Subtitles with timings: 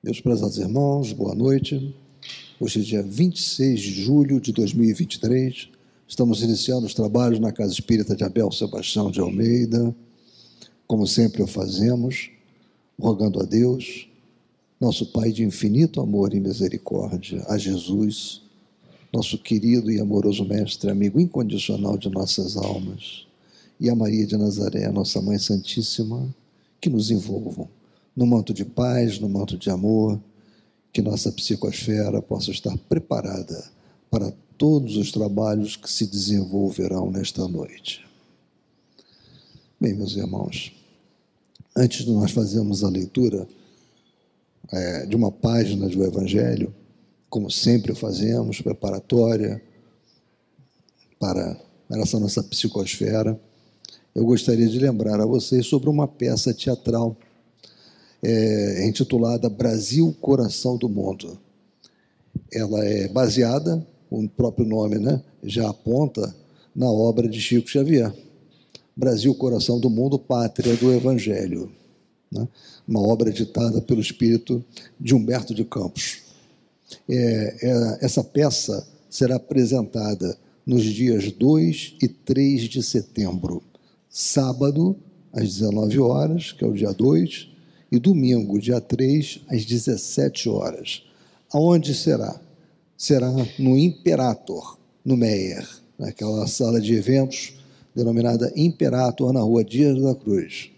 [0.00, 1.92] Meus prezados irmãos, boa noite.
[2.60, 5.70] Hoje é dia 26 de julho de 2023.
[6.06, 9.92] Estamos iniciando os trabalhos na Casa Espírita de Abel Sebastião de Almeida,
[10.86, 12.30] como sempre o fazemos,
[12.96, 14.08] rogando a Deus,
[14.80, 18.42] nosso Pai de infinito amor e misericórdia, a Jesus,
[19.12, 23.26] nosso querido e amoroso Mestre, amigo incondicional de nossas almas,
[23.80, 26.32] e a Maria de Nazaré, nossa Mãe Santíssima,
[26.80, 27.68] que nos envolvam
[28.18, 30.20] no manto de paz, no manto de amor,
[30.92, 33.70] que nossa psicosfera possa estar preparada
[34.10, 38.04] para todos os trabalhos que se desenvolverão nesta noite.
[39.80, 40.72] Bem, meus irmãos,
[41.76, 43.46] antes de nós fazermos a leitura
[44.72, 46.74] é, de uma página do Evangelho,
[47.30, 49.62] como sempre fazemos, preparatória
[51.20, 51.56] para
[51.92, 53.40] essa nossa psicosfera,
[54.12, 57.16] eu gostaria de lembrar a vocês sobre uma peça teatral
[58.22, 61.38] é, intitulada Brasil, Coração do Mundo.
[62.52, 66.34] Ela é baseada, o próprio nome né, já aponta,
[66.74, 68.12] na obra de Chico Xavier.
[68.96, 71.70] Brasil, Coração do Mundo, Pátria do Evangelho.
[72.30, 72.46] Né?
[72.86, 74.64] Uma obra ditada pelo espírito
[74.98, 76.22] de Humberto de Campos.
[77.08, 83.62] É, é, essa peça será apresentada nos dias 2 e 3 de setembro,
[84.10, 84.96] sábado,
[85.32, 87.48] às 19 horas, que é o dia 2,
[87.90, 91.02] e domingo, dia 3, às 17 horas.
[91.52, 92.40] Aonde será?
[92.96, 95.66] Será no Imperator, no Meyer,
[95.98, 97.58] naquela sala de eventos
[97.94, 100.70] denominada Imperator, na rua Dias da Cruz.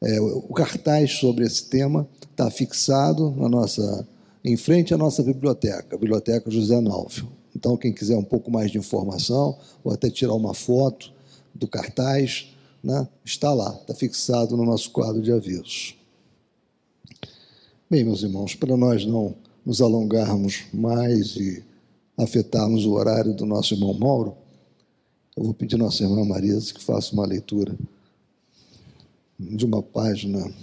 [0.00, 4.06] É, o cartaz sobre esse tema está fixado na nossa,
[4.42, 7.28] em frente à nossa biblioteca, a Biblioteca José Nalfio.
[7.54, 11.12] Então, quem quiser um pouco mais de informação, ou até tirar uma foto
[11.54, 15.99] do cartaz, né, está lá, está fixado no nosso quadro de avisos.
[17.90, 19.34] Bem, meus irmãos, para nós não
[19.66, 21.64] nos alongarmos mais e
[22.16, 24.36] afetarmos o horário do nosso irmão Mauro,
[25.36, 27.76] eu vou pedir à nossa irmã Marisa que faça uma leitura
[29.36, 30.54] de uma página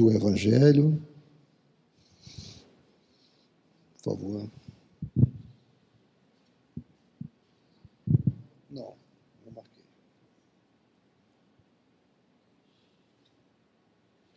[0.00, 1.00] um Evangelho.
[4.02, 4.50] Por favor.
[8.68, 8.94] Não,
[9.46, 9.84] não marquei.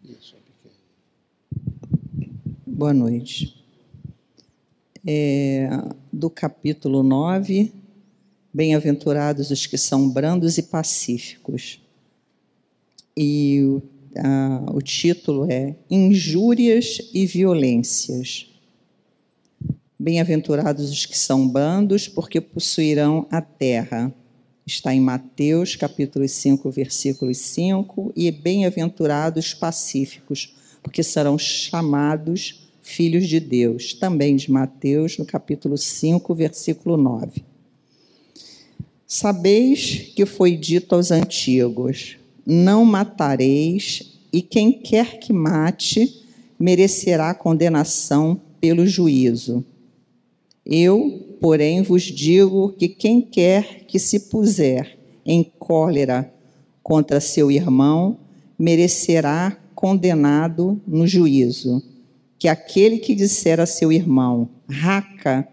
[0.04, 0.46] Isso.
[2.78, 3.56] Boa noite.
[5.08, 5.70] É,
[6.12, 7.72] do capítulo 9,
[8.54, 11.80] Bem-aventurados os que são brandos e pacíficos.
[13.16, 13.82] E o,
[14.76, 18.48] o título é Injúrias e Violências.
[19.98, 24.14] Bem-aventurados os que são brandos, porque possuirão a terra.
[24.68, 28.12] Está em Mateus, capítulo 5, versículo 5.
[28.18, 30.54] E bem-aventurados pacíficos,
[30.84, 37.44] porque serão chamados filhos de Deus, também de Mateus, no capítulo 5, versículo 9.
[39.08, 46.24] Sabeis que foi dito aos antigos: Não matareis, e quem quer que mate
[46.60, 49.66] merecerá condenação pelo juízo.
[50.64, 56.32] Eu, porém, vos digo que quem quer que se puser em cólera
[56.84, 58.18] contra seu irmão
[58.58, 61.84] merecerá condenado no juízo
[62.38, 65.48] que aquele que disser a seu irmão, raca,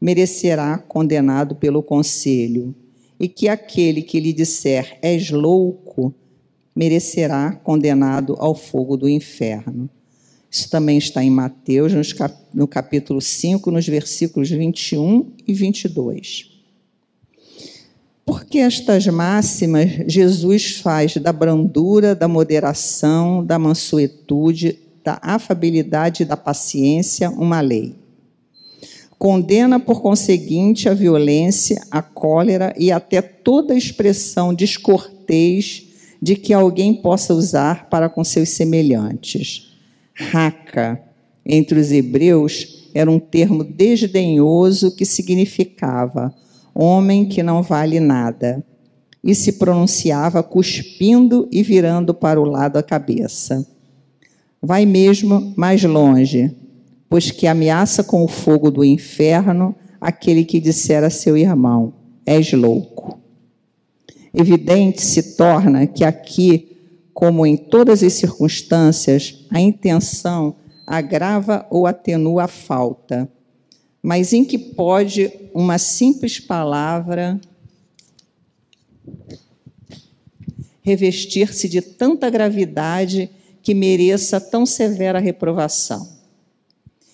[0.00, 2.74] merecerá condenado pelo conselho,
[3.20, 6.12] e que aquele que lhe disser, és louco,
[6.74, 9.88] merecerá condenado ao fogo do inferno.
[10.50, 11.92] Isso também está em Mateus,
[12.52, 16.50] no capítulo 5, nos versículos 21 e 22.
[18.24, 26.36] Porque estas máximas Jesus faz da brandura, da moderação, da mansuetude, da afabilidade e da
[26.36, 27.94] paciência uma lei.
[29.18, 35.84] Condena, por conseguinte, a violência, a cólera e até toda expressão descortês
[36.20, 39.76] de que alguém possa usar para com seus semelhantes.
[40.14, 41.00] Raca,
[41.44, 46.34] entre os hebreus, era um termo desdenhoso que significava
[46.74, 48.64] homem que não vale nada,
[49.22, 53.64] e se pronunciava cuspindo e virando para o lado a cabeça.
[54.62, 56.54] Vai mesmo mais longe,
[57.08, 61.92] pois que ameaça com o fogo do inferno aquele que disser a seu irmão:
[62.24, 63.20] És louco.
[64.32, 66.76] Evidente se torna que aqui,
[67.12, 70.54] como em todas as circunstâncias, a intenção
[70.86, 73.28] agrava ou atenua a falta.
[74.00, 77.40] Mas em que pode uma simples palavra
[80.82, 83.30] revestir-se de tanta gravidade
[83.62, 86.08] que mereça tão severa reprovação.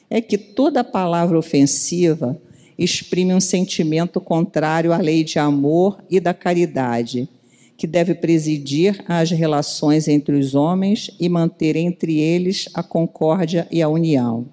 [0.08, 2.40] É que toda palavra ofensiva
[2.78, 7.28] exprime um sentimento contrário à lei de amor e da caridade,
[7.76, 13.82] que deve presidir às relações entre os homens e manter entre eles a concórdia e
[13.82, 14.46] a união.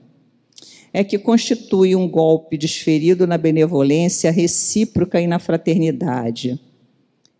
[0.92, 6.60] É que constitui um golpe desferido na benevolência recíproca e na fraternidade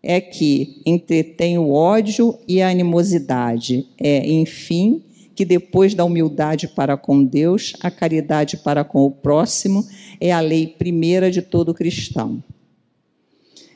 [0.08, 3.88] é que entretém o ódio e a animosidade.
[3.98, 5.02] É, enfim,
[5.34, 9.84] que depois da humildade para com Deus, a caridade para com o próximo
[10.20, 12.42] é a lei primeira de todo cristão.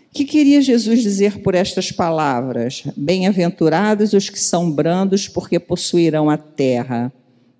[0.08, 2.84] O que queria Jesus dizer por estas palavras?
[2.96, 7.12] Bem-aventurados os que são brandos, porque possuirão a terra,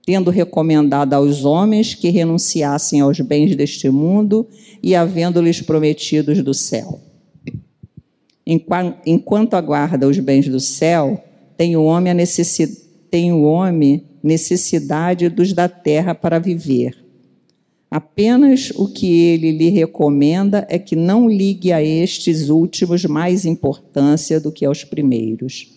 [0.07, 4.47] tendo recomendado aos homens que renunciassem aos bens deste mundo
[4.81, 7.10] e havendo-lhes prometidos do céu.
[9.07, 11.23] Enquanto aguarda os bens do céu,
[11.57, 16.97] tem o homem, necessidade, tem o homem necessidade dos da terra para viver.
[17.89, 24.41] Apenas o que ele lhe recomenda é que não ligue a estes últimos mais importância
[24.41, 25.69] do que aos primeiros.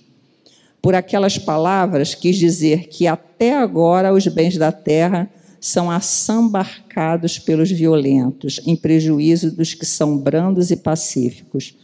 [0.82, 5.30] Por aquelas palavras, quis dizer que até agora os bens da terra
[5.62, 11.76] são assambarcados pelos violentos, em prejuízo dos que são brandos e pacíficos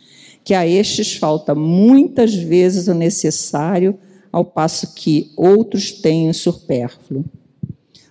[0.50, 4.00] que a estes falta muitas vezes o necessário,
[4.32, 7.24] ao passo que outros têm o supérfluo.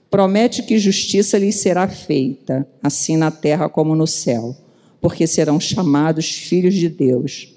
[0.09, 4.55] Promete que justiça lhes será feita, assim na terra como no céu,
[5.01, 7.57] porque serão chamados filhos de Deus.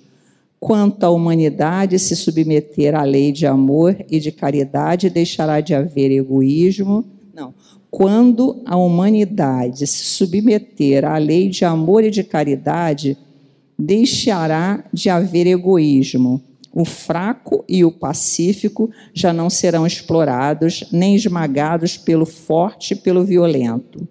[0.60, 6.10] Quanto à humanidade se submeter à lei de amor e de caridade, deixará de haver
[6.10, 7.06] egoísmo.
[7.36, 7.54] Não.
[7.92, 13.16] Quando a humanidade se submeter à lei de amor e de caridade,
[13.82, 16.42] deixará de haver egoísmo.
[16.72, 23.26] O fraco e o pacífico já não serão explorados nem esmagados pelo forte e pelo
[23.26, 24.08] violento.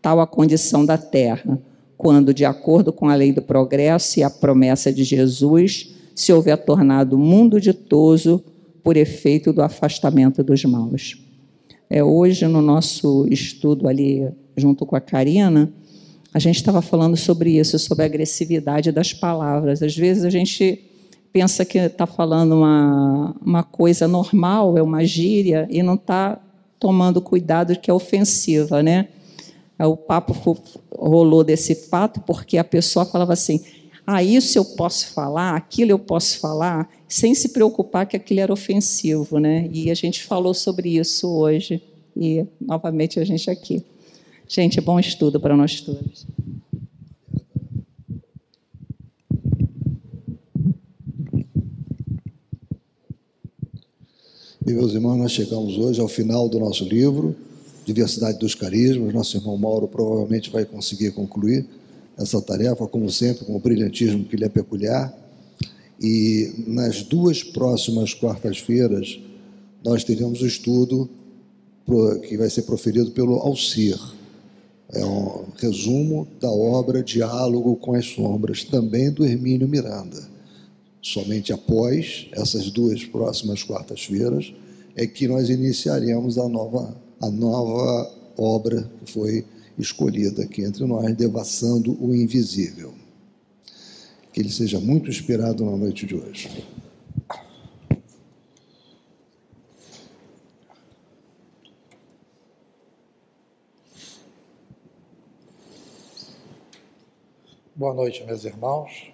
[0.00, 1.58] Tal a condição da terra,
[1.96, 6.56] quando, de acordo com a lei do progresso e a promessa de Jesus, se houver
[6.56, 8.42] tornado mundo ditoso
[8.82, 11.20] por efeito do afastamento dos maus.
[11.90, 15.70] É, hoje, no nosso estudo ali, junto com a Karina,
[16.38, 19.82] a gente estava falando sobre isso, sobre a agressividade das palavras.
[19.82, 20.84] Às vezes a gente
[21.32, 26.40] pensa que está falando uma, uma coisa normal, é uma gíria, e não está
[26.78, 29.08] tomando cuidado que é ofensiva, né?
[29.80, 30.32] O papo
[30.96, 33.60] rolou desse fato porque a pessoa falava assim:
[34.06, 38.52] ah, isso eu posso falar, aquilo eu posso falar, sem se preocupar que aquilo era
[38.52, 39.68] ofensivo, né?
[39.72, 41.82] E a gente falou sobre isso hoje,
[42.16, 43.84] e novamente a gente aqui.
[44.50, 46.26] Gente, é bom estudo para nós todos.
[54.64, 57.34] meus irmãos, nós chegamos hoje ao final do nosso livro,
[57.84, 59.12] Diversidade dos Carismas.
[59.12, 61.66] Nosso irmão Mauro provavelmente vai conseguir concluir
[62.16, 65.12] essa tarefa, como sempre, com o brilhantismo que lhe é peculiar.
[66.00, 69.18] E nas duas próximas quartas-feiras,
[69.84, 71.08] nós teremos o estudo
[72.28, 73.98] que vai ser proferido pelo Alcir
[74.92, 80.26] é um resumo da obra Diálogo com as Sombras, também do Hermínio Miranda.
[81.02, 84.52] Somente após essas duas próximas quartas-feiras
[84.96, 89.44] é que nós iniciaremos a nova, a nova obra que foi
[89.78, 92.92] escolhida aqui entre nós, Devassando o Invisível.
[94.32, 96.50] Que ele seja muito inspirado na noite de hoje.
[107.78, 109.12] Boa noite, meus irmãos.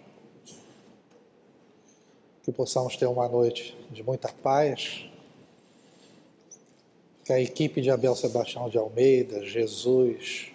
[2.42, 5.04] Que possamos ter uma noite de muita paz.
[7.26, 10.50] Que a equipe de Abel Sebastião de Almeida, Jesus,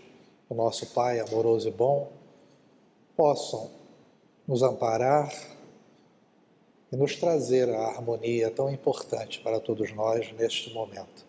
[0.50, 2.12] o nosso Pai amoroso e bom,
[3.16, 3.70] possam
[4.48, 5.32] nos amparar
[6.92, 11.24] e nos trazer a harmonia tão importante para todos nós neste momento.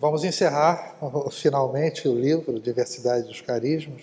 [0.00, 0.96] Vamos encerrar
[1.30, 4.02] finalmente o livro Diversidade dos Carismas.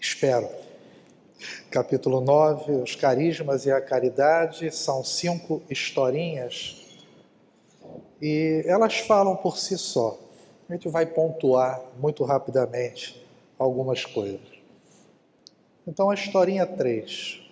[0.00, 0.48] Espero.
[1.70, 6.82] Capítulo 9, os carismas e a caridade são cinco historinhas
[8.20, 10.18] e elas falam por si só.
[10.68, 13.24] A gente vai pontuar muito rapidamente
[13.58, 14.40] algumas coisas.
[15.86, 17.42] Então, a historinha 3.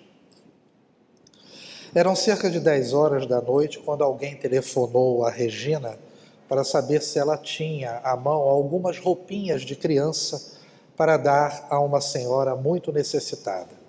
[1.94, 5.96] Eram cerca de 10 horas da noite quando alguém telefonou a Regina
[6.48, 10.58] para saber se ela tinha à mão algumas roupinhas de criança
[10.96, 13.84] para dar a uma senhora muito necessitada.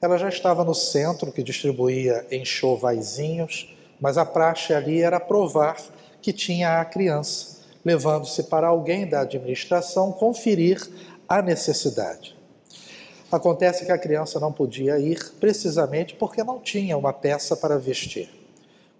[0.00, 5.76] Ela já estava no centro, que distribuía enxovaizinhos mas a praxe ali era provar
[6.20, 10.80] que tinha a criança, levando-se para alguém da administração conferir
[11.28, 12.36] a necessidade.
[13.30, 18.30] Acontece que a criança não podia ir precisamente porque não tinha uma peça para vestir.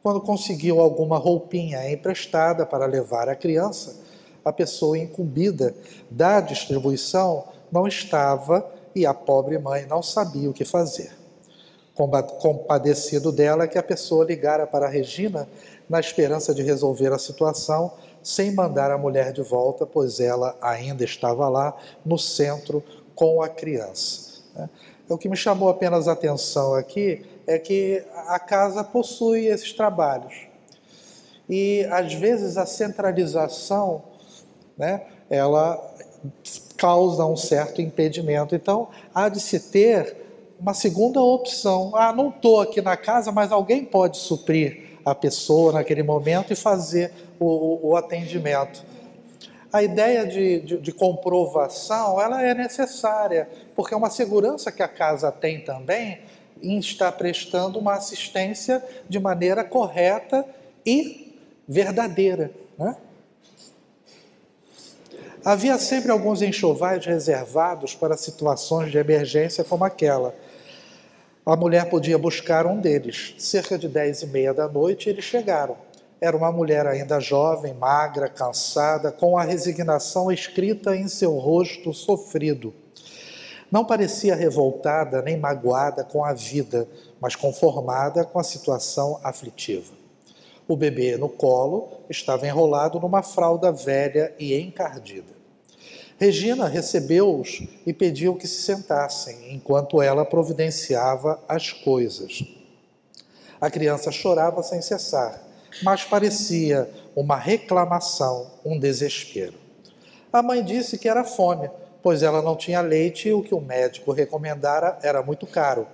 [0.06, 3.96] Quando conseguiu alguma roupinha emprestada para levar a criança,
[4.44, 5.74] a pessoa incumbida
[6.08, 11.10] da distribuição não estava e a pobre mãe não sabia o que fazer.
[12.38, 15.48] Compadecido dela, que a pessoa ligara para a Regina
[15.88, 21.02] na esperança de resolver a situação sem mandar a mulher de volta, pois ela ainda
[21.02, 22.80] estava lá no centro
[23.12, 24.40] com a criança.
[24.54, 24.70] Né?
[25.08, 30.34] O que me chamou apenas a atenção aqui é que a casa possui esses trabalhos.
[31.48, 34.02] E às vezes a centralização,
[34.76, 35.94] né, ela
[36.76, 38.54] causa um certo impedimento.
[38.54, 40.16] Então, há de se ter
[40.58, 41.92] uma segunda opção.
[41.94, 46.56] Ah, não estou aqui na casa, mas alguém pode suprir a pessoa naquele momento e
[46.56, 48.84] fazer o, o atendimento
[49.72, 54.88] a ideia de, de, de, comprovação ela é necessária, porque é uma segurança que a
[54.88, 56.20] casa tem também
[56.62, 60.44] em estar prestando uma assistência de maneira correta
[60.84, 61.34] e
[61.68, 62.50] verdadeira.
[62.78, 62.96] Né?
[65.44, 70.34] Havia sempre alguns enxovais reservados para situações de emergência como aquela.
[71.44, 73.34] A mulher podia buscar um deles.
[73.38, 75.76] Cerca de dez e meia da noite eles chegaram.
[76.20, 82.74] Era uma mulher ainda jovem, magra, cansada, com a resignação escrita em seu rosto sofrido.
[83.70, 86.88] Não parecia revoltada nem magoada com a vida,
[87.20, 89.92] mas conformada com a situação aflitiva.
[90.68, 95.36] O bebê no colo estava enrolado numa fralda velha e encardida.
[96.18, 102.42] Regina recebeu-os e pediu que se sentassem, enquanto ela providenciava as coisas.
[103.60, 105.46] A criança chorava sem cessar
[105.82, 109.54] mas parecia uma reclamação, um desespero.
[110.32, 111.70] A mãe disse que era fome,
[112.06, 115.88] pois ela não tinha leite e o que o médico recomendara era muito caro.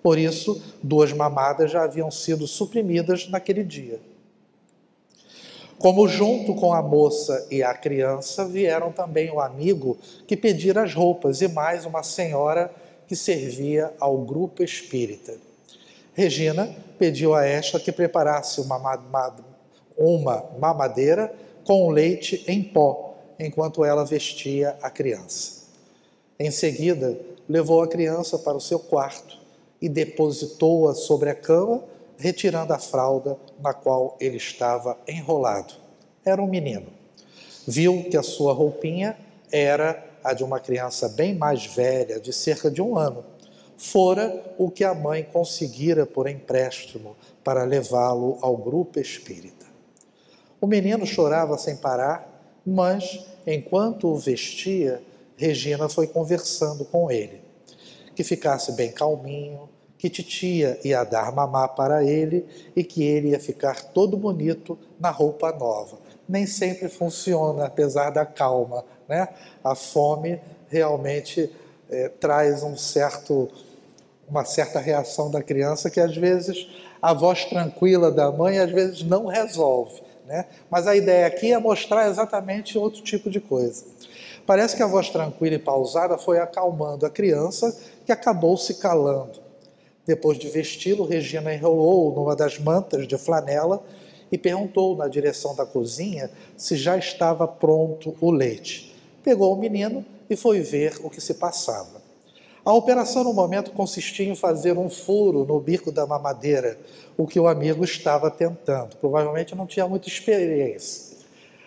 [0.00, 3.98] Por isso, duas mamadas já haviam sido suprimidas naquele dia.
[5.76, 10.94] Como junto com a moça e a criança vieram também o amigo que pedira as
[10.94, 12.70] roupas e mais uma senhora
[13.08, 15.34] que servia ao grupo espírita.
[16.14, 19.00] Regina pediu a esta que preparasse uma,
[19.98, 25.55] uma mamadeira com leite em pó, enquanto ela vestia a criança.
[26.38, 29.38] Em seguida, levou a criança para o seu quarto
[29.80, 31.82] e depositou-a sobre a cama,
[32.18, 35.74] retirando a fralda na qual ele estava enrolado.
[36.24, 36.86] Era um menino.
[37.66, 39.16] Viu que a sua roupinha
[39.50, 43.24] era a de uma criança bem mais velha, de cerca de um ano
[43.76, 49.66] fora o que a mãe conseguira por empréstimo para levá-lo ao grupo espírita.
[50.60, 55.02] O menino chorava sem parar, mas, enquanto o vestia,
[55.36, 57.40] Regina foi conversando com ele.
[58.14, 63.40] Que ficasse bem calminho, que titia ia dar mamá para ele e que ele ia
[63.40, 65.98] ficar todo bonito na roupa nova.
[66.28, 69.28] Nem sempre funciona, apesar da calma, né?
[69.62, 71.50] A fome realmente
[71.90, 73.48] é, traz um certo
[74.28, 76.66] uma certa reação da criança que às vezes
[77.00, 80.02] a voz tranquila da mãe às vezes não resolve.
[80.26, 80.46] Né?
[80.68, 83.84] Mas a ideia aqui é mostrar exatamente outro tipo de coisa.
[84.46, 89.40] Parece que a voz tranquila e pausada foi acalmando a criança, que acabou se calando.
[90.06, 93.82] Depois de vesti-lo, Regina enrolou numa das mantas de flanela
[94.30, 98.94] e perguntou na direção da cozinha se já estava pronto o leite.
[99.24, 102.00] Pegou o menino e foi ver o que se passava.
[102.64, 106.78] A operação no momento consistia em fazer um furo no bico da mamadeira,
[107.16, 108.96] o que o amigo estava tentando.
[108.96, 111.15] Provavelmente não tinha muita experiência.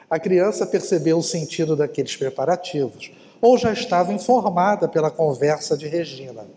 [0.09, 6.47] A criança percebeu o sentido daqueles preparativos, ou já estava informada pela conversa de Regina,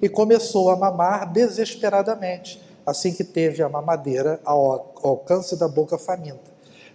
[0.00, 6.50] e começou a mamar desesperadamente, assim que teve a mamadeira ao alcance da boca faminta.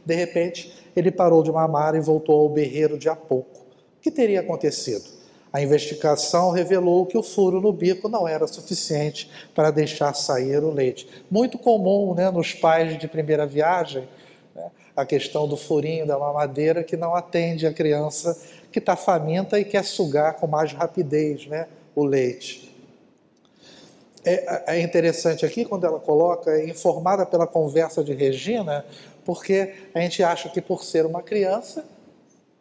[0.06, 3.60] De repente, ele parou de mamar e voltou ao berreiro de há pouco.
[3.60, 5.06] O que teria acontecido?
[5.54, 10.72] A investigação revelou que o furo no bico não era suficiente para deixar sair o
[10.72, 11.08] leite.
[11.32, 14.08] Muito comum né, nos pais de primeira viagem,
[14.98, 18.36] a questão do furinho da mamadeira que não atende a criança
[18.72, 22.76] que está faminta e quer sugar com mais rapidez né, o leite.
[24.26, 28.84] É, é interessante aqui quando ela coloca, é informada pela conversa de Regina,
[29.24, 31.86] porque a gente acha que por ser uma criança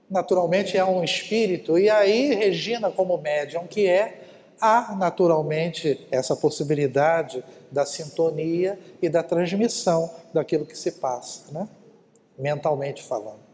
[0.08, 4.20] naturalmente é um espírito, e aí Regina, como médium que é,
[4.60, 11.66] há naturalmente essa possibilidade da sintonia e da transmissão daquilo que se passa, né?
[12.38, 13.46] Mentalmente falando.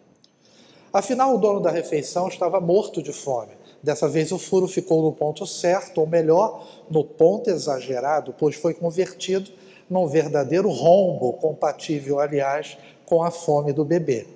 [0.93, 3.53] Afinal, o dono da refeição estava morto de fome.
[3.83, 8.75] Dessa vez o furo ficou no ponto certo, ou melhor, no ponto exagerado, pois foi
[8.75, 9.51] convertido
[9.89, 14.27] num verdadeiro rombo, compatível, aliás, com a fome do bebê.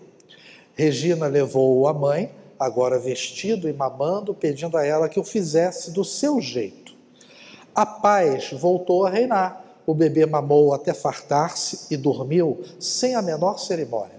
[0.75, 6.05] Regina levou-o à mãe, agora vestido e mamando, pedindo a ela que o fizesse do
[6.05, 6.95] seu jeito.
[7.75, 9.65] A paz voltou a reinar.
[9.87, 14.15] O bebê mamou até fartar-se e dormiu sem a menor cerimônia.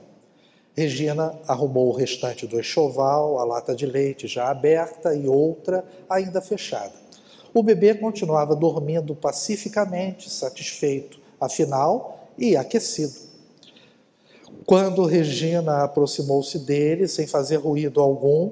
[0.78, 6.40] Regina arrumou o restante do enxoval, a lata de leite já aberta e outra ainda
[6.40, 6.94] fechada.
[7.52, 13.16] O bebê continuava dormindo pacificamente, satisfeito, afinal, e aquecido.
[14.68, 18.52] Quando Regina aproximou-se dele, sem fazer ruído algum,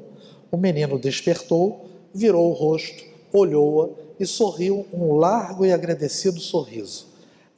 [0.51, 3.89] o menino despertou, virou o rosto, olhou-a
[4.19, 7.05] e sorriu um largo e agradecido sorriso.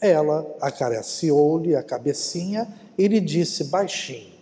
[0.01, 4.36] Ela acariciou-lhe a cabecinha e lhe disse baixinho: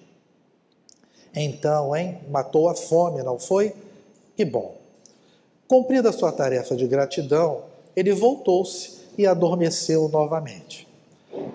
[1.36, 3.74] Então, hein, matou a fome, não foi?
[4.38, 4.75] Que bom.
[5.68, 7.63] Cumprida sua tarefa de gratidão,
[7.96, 10.88] ele voltou-se e adormeceu novamente.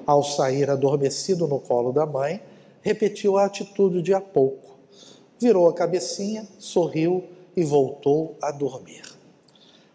[0.07, 2.43] Ao sair adormecido no colo da mãe,
[2.83, 4.79] repetiu a atitude de há pouco.
[5.39, 7.25] Virou a cabecinha, sorriu
[7.57, 9.03] e voltou a dormir.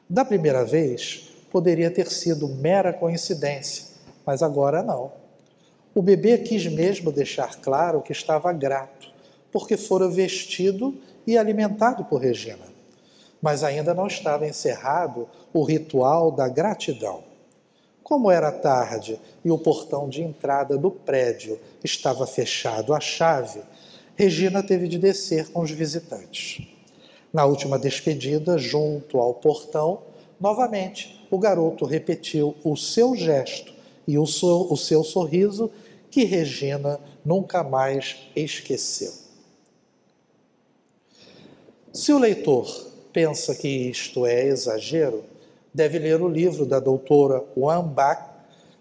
[0.10, 3.86] Da primeira vez, poderia ter sido mera coincidência,
[4.26, 5.12] mas agora não.
[5.94, 9.15] O bebê quis mesmo deixar claro que estava grato,
[9.56, 10.94] porque fora vestido
[11.26, 12.66] e alimentado por Regina.
[13.42, 17.24] Mas ainda não estava encerrado o ritual da gratidão.
[18.04, 23.62] Como era tarde e o portão de entrada do prédio estava fechado à chave,
[24.18, 26.68] Regina teve de descer com os visitantes.
[27.32, 30.02] Na última despedida, junto ao portão,
[30.38, 33.74] novamente o garoto repetiu o seu gesto
[34.06, 35.72] e o seu, o seu sorriso
[36.12, 39.25] que Regina nunca mais esqueceu.
[41.96, 42.68] Se o leitor
[43.14, 45.24] pensa que isto é exagero,
[45.74, 48.22] deve ler o livro da doutora Wan Bach,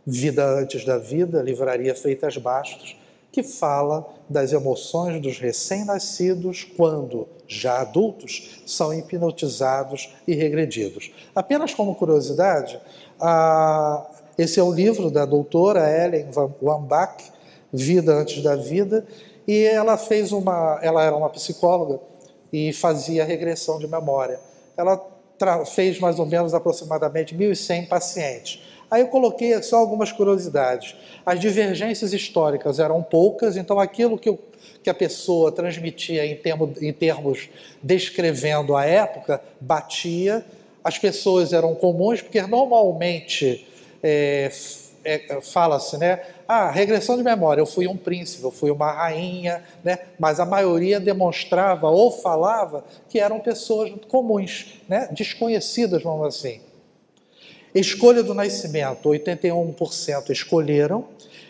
[0.05, 2.97] Vida Antes da Vida, Livraria Feitas Bastos,
[3.31, 11.13] que fala das emoções dos recém-nascidos quando, já adultos, são hipnotizados e regredidos.
[11.37, 12.81] Apenas como curiosidade,
[14.37, 17.23] esse é o livro da doutora Ellen Van Bach,
[17.73, 19.07] Vida Antes da Vida,
[19.47, 22.01] e ela fez uma, ela era uma psicóloga
[22.55, 24.39] e fazia regressão de memória.
[24.77, 25.05] Ela
[25.67, 28.63] fez mais ou menos aproximadamente 1.100 pacientes.
[28.89, 30.95] Aí eu coloquei só algumas curiosidades.
[31.27, 34.39] As divergências históricas eram poucas, então aquilo que,
[34.85, 37.51] que a pessoa transmitia em, termo, em termos
[37.83, 40.47] descrevendo a época batia.
[40.85, 43.67] As pessoas eram comuns, porque normalmente
[44.01, 44.49] é,
[45.05, 46.21] é, fala-se, né?
[46.47, 49.99] Ah, regressão de memória, eu fui um príncipe, eu fui uma rainha, né?
[50.19, 55.09] mas a maioria demonstrava ou falava que eram pessoas comuns, né?
[55.13, 56.61] desconhecidas, vamos assim.
[57.75, 61.07] Escolha do nascimento, 81% escolheram.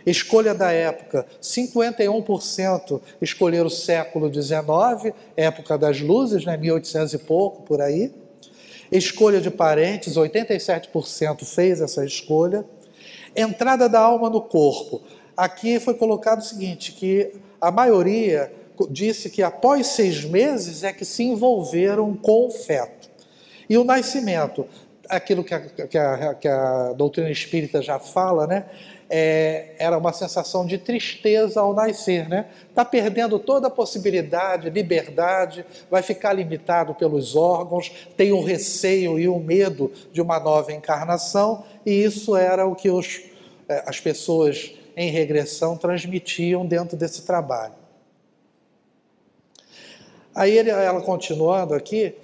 [0.06, 6.56] Escolha da época, 51% escolheram o século XIX, época das luzes, né?
[6.58, 8.12] 1800 e pouco, por aí.
[8.92, 12.64] Escolha de parentes, 87% fez essa escolha.
[13.36, 15.02] Entrada da alma no corpo.
[15.36, 18.52] Aqui foi colocado o seguinte, que a maioria
[18.90, 23.08] disse que após seis meses é que se envolveram com o feto.
[23.68, 24.66] E o nascimento,
[25.08, 28.66] aquilo que a, que a, que a doutrina espírita já fala, né?
[29.08, 32.46] É, era uma sensação de tristeza ao nascer, né?
[32.68, 39.28] Está perdendo toda a possibilidade, liberdade, vai ficar limitado pelos órgãos, tem o receio e
[39.28, 43.20] o medo de uma nova encarnação, e isso era o que os,
[43.68, 47.74] é, as pessoas em regressão transmitiam dentro desse trabalho.
[50.34, 52.14] Aí ele, ela continuando aqui,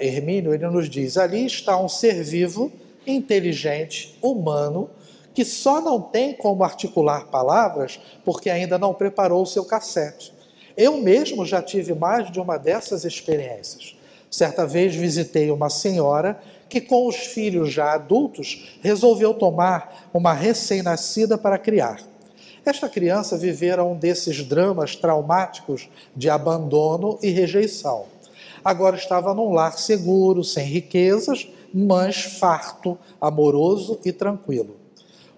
[0.00, 2.72] Hermínio, ele nos diz: ali está um ser vivo,
[3.06, 4.88] inteligente, humano,
[5.36, 10.32] que só não tem como articular palavras porque ainda não preparou o seu cassete.
[10.74, 13.94] Eu mesmo já tive mais de uma dessas experiências.
[14.30, 21.36] Certa vez visitei uma senhora que, com os filhos já adultos, resolveu tomar uma recém-nascida
[21.36, 22.00] para criar.
[22.64, 28.06] Esta criança vivera um desses dramas traumáticos de abandono e rejeição.
[28.64, 34.75] Agora estava num lar seguro, sem riquezas, mas farto, amoroso e tranquilo.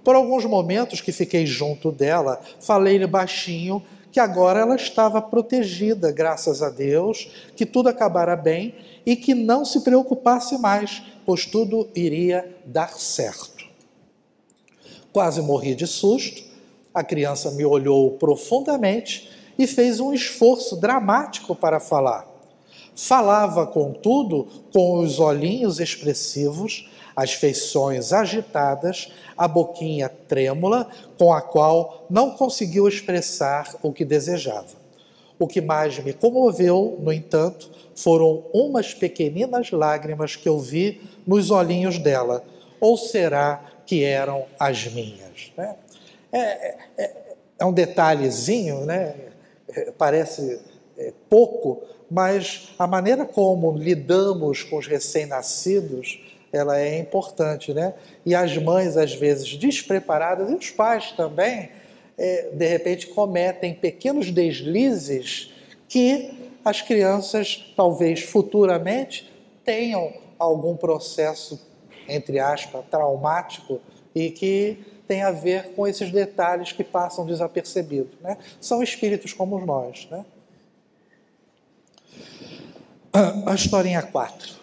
[0.08, 6.62] Por alguns momentos que fiquei junto dela, falei-lhe baixinho que agora ela estava protegida, graças
[6.62, 12.56] a Deus, que tudo acabara bem e que não se preocupasse mais, pois tudo iria
[12.64, 13.66] dar certo.
[15.12, 16.42] Quase morri de susto.
[16.94, 22.26] A criança me olhou profundamente e fez um esforço dramático para falar.
[22.96, 26.88] Falava, contudo, com os olhinhos expressivos,
[27.18, 30.86] as feições agitadas, a boquinha trêmula,
[31.18, 34.78] com a qual não conseguiu expressar o que desejava.
[35.36, 41.50] O que mais me comoveu, no entanto, foram umas pequeninas lágrimas que eu vi nos
[41.50, 42.44] olhinhos dela.
[42.80, 45.52] Ou será que eram as minhas?
[45.56, 45.74] Né?
[46.30, 47.14] É, é,
[47.58, 49.16] é um detalhezinho, né?
[49.74, 50.60] É, parece
[50.96, 57.94] é, pouco, mas a maneira como lidamos com os recém-nascidos, ela é importante, né?
[58.24, 61.70] E as mães, às vezes, despreparadas, e os pais também,
[62.16, 65.52] é, de repente, cometem pequenos deslizes
[65.88, 66.30] que
[66.64, 69.30] as crianças, talvez futuramente,
[69.64, 71.60] tenham algum processo,
[72.08, 73.80] entre aspas, traumático
[74.14, 78.18] e que tem a ver com esses detalhes que passam desapercebidos.
[78.20, 78.36] Né?
[78.60, 80.06] São espíritos como nós.
[80.10, 80.24] Né?
[83.46, 84.57] A historinha 4.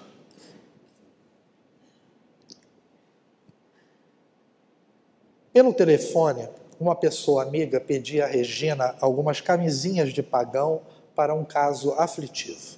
[5.55, 10.81] Pelo telefone, uma pessoa amiga pedia a Regina algumas camisinhas de pagão
[11.15, 12.75] para um caso aflitivo.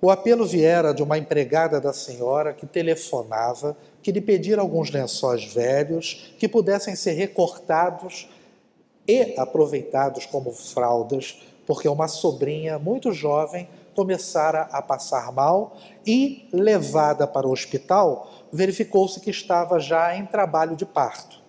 [0.00, 5.44] O apelo viera de uma empregada da senhora que telefonava que lhe pedira alguns lençóis
[5.44, 8.26] velhos que pudessem ser recortados
[9.06, 15.76] e aproveitados como fraldas, porque uma sobrinha muito jovem começara a passar mal
[16.06, 21.41] e, levada para o hospital, verificou-se que estava já em trabalho de parto.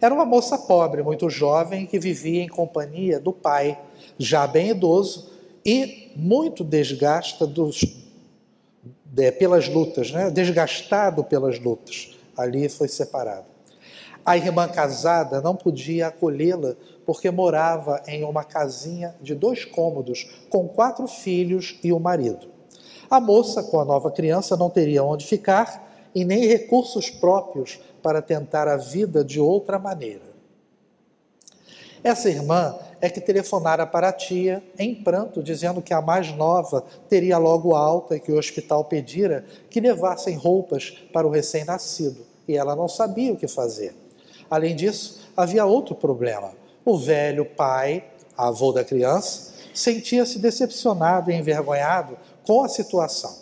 [0.00, 3.78] Era uma moça pobre, muito jovem, que vivia em companhia do pai,
[4.18, 5.30] já bem idoso,
[5.64, 7.80] e muito desgasta dos,
[9.04, 10.30] de, pelas lutas, né?
[10.30, 12.16] desgastado pelas lutas.
[12.36, 13.46] Ali foi separado.
[14.24, 16.74] A irmã casada não podia acolhê-la
[17.06, 22.48] porque morava em uma casinha de dois cômodos com quatro filhos e o um marido.
[23.08, 28.22] A moça, com a nova criança, não teria onde ficar e nem recursos próprios para
[28.22, 30.22] tentar a vida de outra maneira.
[32.04, 36.84] Essa irmã é que telefonara para a tia em pranto, dizendo que a mais nova
[37.08, 42.56] teria logo alta e que o hospital pedira que levassem roupas para o recém-nascido, e
[42.56, 43.92] ela não sabia o que fazer.
[44.48, 46.52] Além disso, havia outro problema.
[46.84, 48.04] O velho pai,
[48.38, 53.34] avô da criança, sentia-se decepcionado e envergonhado com a situação.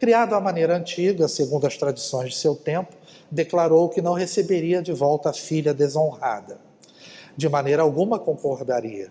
[0.00, 4.92] Criado à maneira antiga, segundo as tradições de seu tempo, declarou que não receberia de
[4.92, 6.58] volta a filha desonrada
[7.36, 9.10] de maneira alguma concordaria.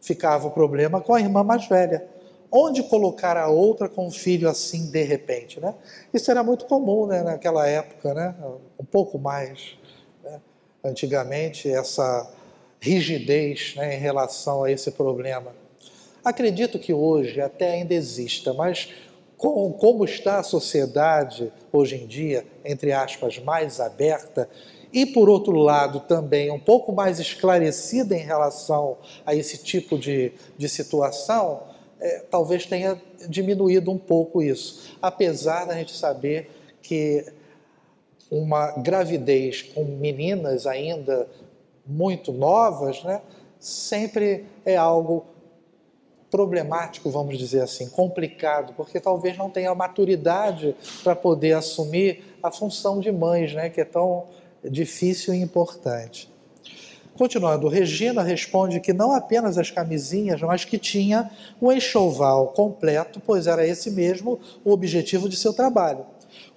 [0.00, 2.06] Ficava o problema com a irmã mais velha.
[2.50, 5.74] Onde colocar a outra com um filho assim de repente, né?
[6.12, 8.34] Isso era muito comum, né, naquela época, né?
[8.78, 9.78] Um pouco mais,
[10.22, 10.38] né?
[10.84, 12.30] antigamente essa
[12.78, 15.54] rigidez, né, em relação a esse problema.
[16.22, 18.90] Acredito que hoje até ainda exista, mas
[19.42, 24.48] com, como está a sociedade hoje em dia, entre aspas, mais aberta,
[24.92, 30.30] e, por outro lado, também um pouco mais esclarecida em relação a esse tipo de,
[30.56, 31.64] de situação,
[31.98, 34.96] é, talvez tenha diminuído um pouco isso.
[35.02, 36.48] Apesar da gente saber
[36.80, 37.26] que
[38.30, 41.28] uma gravidez com meninas ainda
[41.84, 43.20] muito novas, né,
[43.58, 45.31] sempre é algo
[46.32, 52.98] problemático, vamos dizer assim, complicado, porque talvez não tenha maturidade para poder assumir a função
[52.98, 54.24] de mães, né, que é tão
[54.64, 56.32] difícil e importante.
[57.14, 63.46] Continuando, Regina responde que não apenas as camisinhas, mas que tinha um enxoval completo, pois
[63.46, 66.06] era esse mesmo o objetivo de seu trabalho.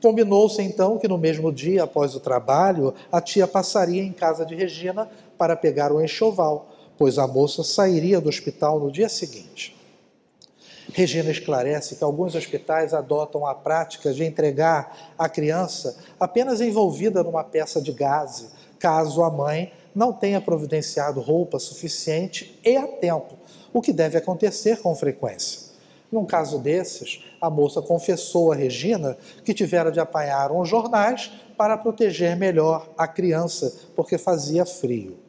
[0.01, 4.55] Combinou-se então que no mesmo dia após o trabalho, a tia passaria em casa de
[4.55, 9.75] Regina para pegar o enxoval, pois a moça sairia do hospital no dia seguinte.
[10.93, 17.43] Regina esclarece que alguns hospitais adotam a prática de entregar a criança apenas envolvida numa
[17.43, 23.35] peça de gaze, caso a mãe não tenha providenciado roupa suficiente e a tempo,
[23.73, 25.65] o que deve acontecer com frequência.
[26.11, 31.77] Num caso desses, a moça confessou a Regina que tivera de apanhar uns jornais para
[31.77, 35.24] proteger melhor a criança, porque fazia frio.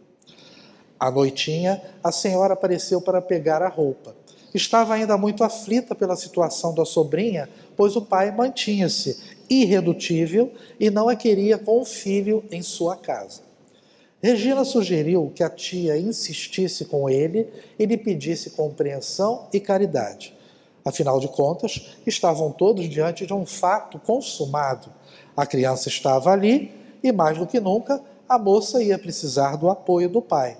[0.98, 4.14] À noitinha, a senhora apareceu para pegar a roupa
[4.56, 11.09] estava ainda muito aflita pela situação da sobrinha, pois o pai mantinha-se irredutível e não
[11.09, 13.42] a queria com o filho em sua casa.
[14.22, 20.35] Regina sugeriu que a tia insistisse com ele e lhe pedisse compreensão e caridade.
[20.85, 24.88] Afinal de contas, estavam todos diante de um fato consumado.
[25.37, 30.09] A criança estava ali e, mais do que nunca, a moça ia precisar do apoio
[30.09, 30.56] do pai.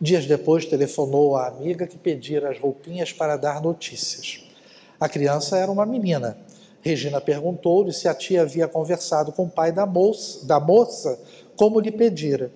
[0.00, 4.44] Dias depois, telefonou à amiga que pedira as roupinhas para dar notícias.
[5.00, 6.36] A criança era uma menina.
[6.82, 11.18] Regina perguntou-lhe se a tia havia conversado com o pai da moça, da moça
[11.56, 12.52] como lhe pedira.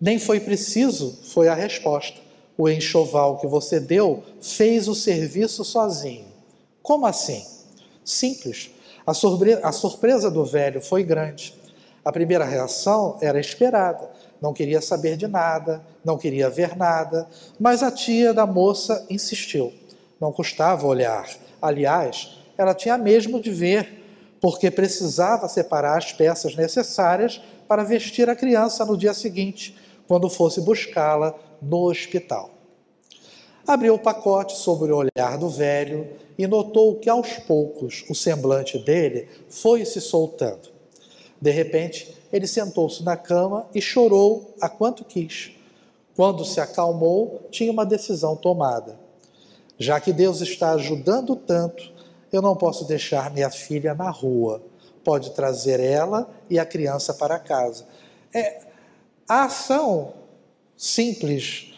[0.00, 2.18] Nem foi preciso, foi a resposta.
[2.56, 6.26] O enxoval que você deu fez o serviço sozinho.
[6.82, 7.44] Como assim?
[8.04, 8.70] Simples.
[9.06, 11.54] A, surpre a surpresa do velho foi grande.
[12.04, 14.10] A primeira reação era esperada.
[14.42, 17.28] Não queria saber de nada, não queria ver nada,
[17.60, 19.72] mas a tia da moça insistiu.
[20.20, 21.30] Não custava olhar.
[21.60, 24.02] Aliás, ela tinha mesmo de ver,
[24.40, 29.78] porque precisava separar as peças necessárias para vestir a criança no dia seguinte,
[30.08, 32.50] quando fosse buscá-la no hospital.
[33.64, 38.76] Abriu o pacote sob o olhar do velho e notou que aos poucos o semblante
[38.76, 40.68] dele foi se soltando.
[41.40, 45.52] De repente, ele sentou-se na cama e chorou a quanto quis.
[46.16, 48.98] Quando se acalmou, tinha uma decisão tomada.
[49.78, 51.92] Já que Deus está ajudando tanto,
[52.32, 54.62] eu não posso deixar minha filha na rua
[55.04, 57.86] pode trazer ela e a criança para casa.
[58.32, 58.62] É,
[59.28, 60.14] a ação
[60.76, 61.74] simples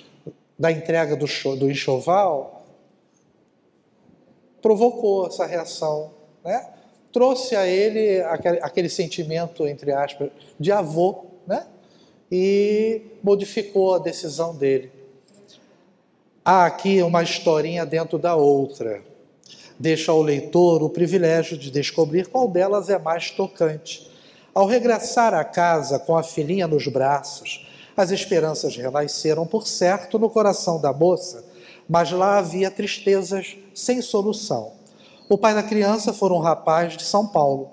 [0.58, 2.64] da entrega do, do enxoval
[4.62, 6.12] provocou essa reação,
[6.44, 6.70] né?
[7.14, 10.28] Trouxe a ele aquele, aquele sentimento, entre aspas,
[10.60, 11.66] de avô, né?
[12.30, 14.92] e modificou a decisão dele.
[16.44, 19.02] Há aqui uma historinha dentro da outra
[19.78, 24.10] deixa ao leitor o privilégio de descobrir qual delas é mais tocante.
[24.54, 30.30] Ao regressar à casa com a filhinha nos braços, as esperanças renasceram, por certo, no
[30.30, 31.44] coração da moça,
[31.88, 34.72] mas lá havia tristezas sem solução.
[35.28, 37.70] O pai da criança fora um rapaz de São Paulo.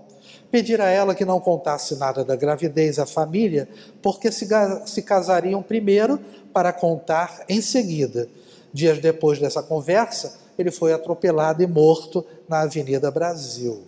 [0.50, 3.68] Pedira a ela que não contasse nada da gravidez à família,
[4.02, 4.48] porque se,
[4.86, 6.20] se casariam primeiro
[6.54, 8.30] para contar em seguida.
[8.74, 13.84] Dias depois dessa conversa, ele foi atropelado e morto na Avenida Brasil.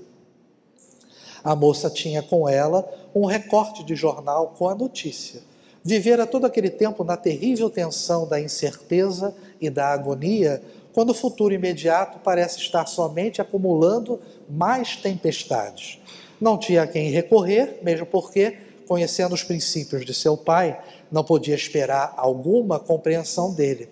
[1.41, 5.41] A moça tinha com ela um recorte de jornal com a notícia.
[5.83, 10.61] Vivera todo aquele tempo na terrível tensão da incerteza e da agonia,
[10.93, 15.99] quando o futuro imediato parece estar somente acumulando mais tempestades.
[16.39, 20.79] Não tinha a quem recorrer, mesmo porque, conhecendo os princípios de seu pai,
[21.11, 23.89] não podia esperar alguma compreensão dele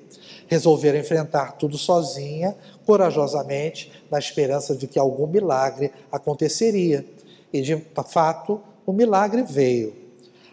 [0.51, 2.53] resolveram enfrentar tudo sozinha,
[2.85, 7.05] corajosamente, na esperança de que algum milagre aconteceria.
[7.53, 9.95] E de fato, o milagre veio.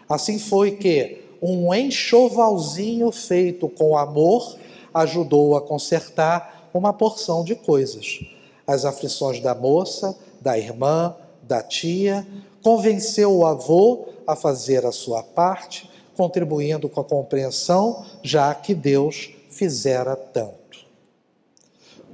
[0.07, 4.57] Assim foi que um enxovalzinho feito com amor
[4.93, 8.19] ajudou a consertar uma porção de coisas.
[8.65, 12.25] As aflições da moça, da irmã, da tia,
[12.61, 19.31] convenceu o avô a fazer a sua parte, contribuindo com a compreensão, já que Deus
[19.49, 20.59] fizera tanto.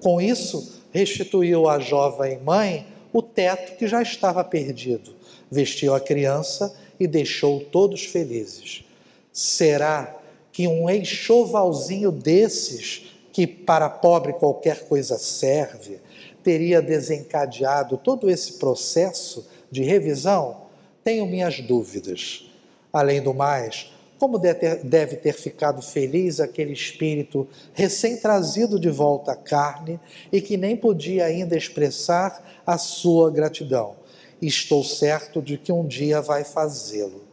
[0.02, 5.16] Com isso, restituiu à jovem mãe o teto que já estava perdido,
[5.50, 8.84] vestiu a criança e deixou todos felizes.
[9.32, 10.16] Será
[10.56, 16.00] que um enxovalzinho desses, que para pobre qualquer coisa serve,
[16.42, 20.62] teria desencadeado todo esse processo de revisão?
[21.04, 22.50] Tenho minhas dúvidas.
[22.94, 30.00] Além do mais, como deve ter ficado feliz aquele espírito recém-trazido de volta à carne
[30.32, 33.98] e que nem podia ainda expressar a sua gratidão.
[34.42, 37.26] Estou certo de que um dia vai fazê-lo.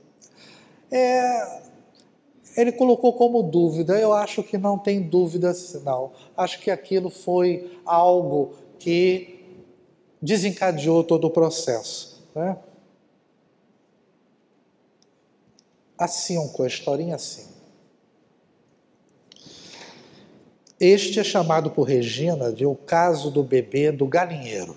[0.90, 1.62] É,
[2.56, 5.52] ele colocou como dúvida, eu acho que não tem dúvida,
[5.84, 6.12] não.
[6.36, 9.40] Acho que aquilo foi algo que
[10.20, 12.22] desencadeou todo o processo.
[12.34, 12.56] Né?
[16.02, 17.46] assim, com a historinha assim.
[20.78, 24.76] Este é chamado por Regina de o caso do bebê do galinheiro.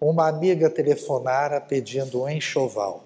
[0.00, 3.02] Uma amiga telefonara pedindo um enxoval.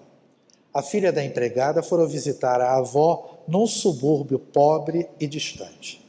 [0.73, 6.03] A filha da empregada foi visitar a avó num subúrbio pobre e distante.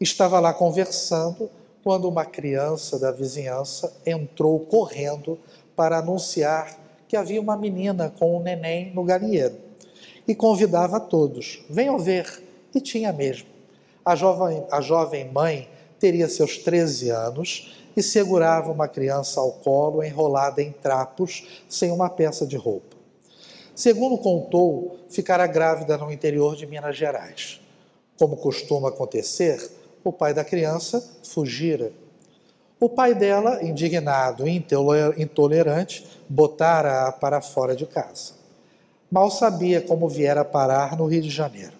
[0.00, 1.50] Estava lá conversando
[1.82, 5.38] quando uma criança da vizinhança entrou correndo
[5.74, 6.78] para anunciar
[7.08, 9.56] que havia uma menina com um neném no galinheiro
[10.28, 12.44] e convidava a todos: venham ver.
[12.74, 13.48] E tinha mesmo.
[14.04, 20.04] A jovem, a jovem mãe teria seus 13 anos e segurava uma criança ao colo
[20.04, 22.87] enrolada em trapos, sem uma peça de roupa.
[23.78, 27.60] Segundo contou, ficara grávida no interior de Minas Gerais.
[28.18, 29.70] Como costuma acontecer,
[30.02, 31.92] o pai da criança fugira.
[32.80, 34.64] O pai dela, indignado e
[35.16, 38.32] intolerante, botara-a para fora de casa.
[39.08, 41.74] Mal sabia como viera parar no Rio de Janeiro.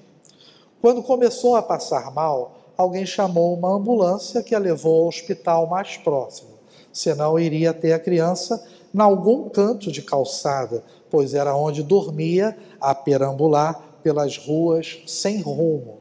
[0.80, 5.96] Quando começou a passar mal, alguém chamou uma ambulância que a levou ao hospital mais
[5.96, 6.50] próximo,
[6.92, 12.94] senão iria ter a criança em algum canto de calçada, pois era onde dormia a
[12.94, 15.98] perambular pelas ruas sem rumo.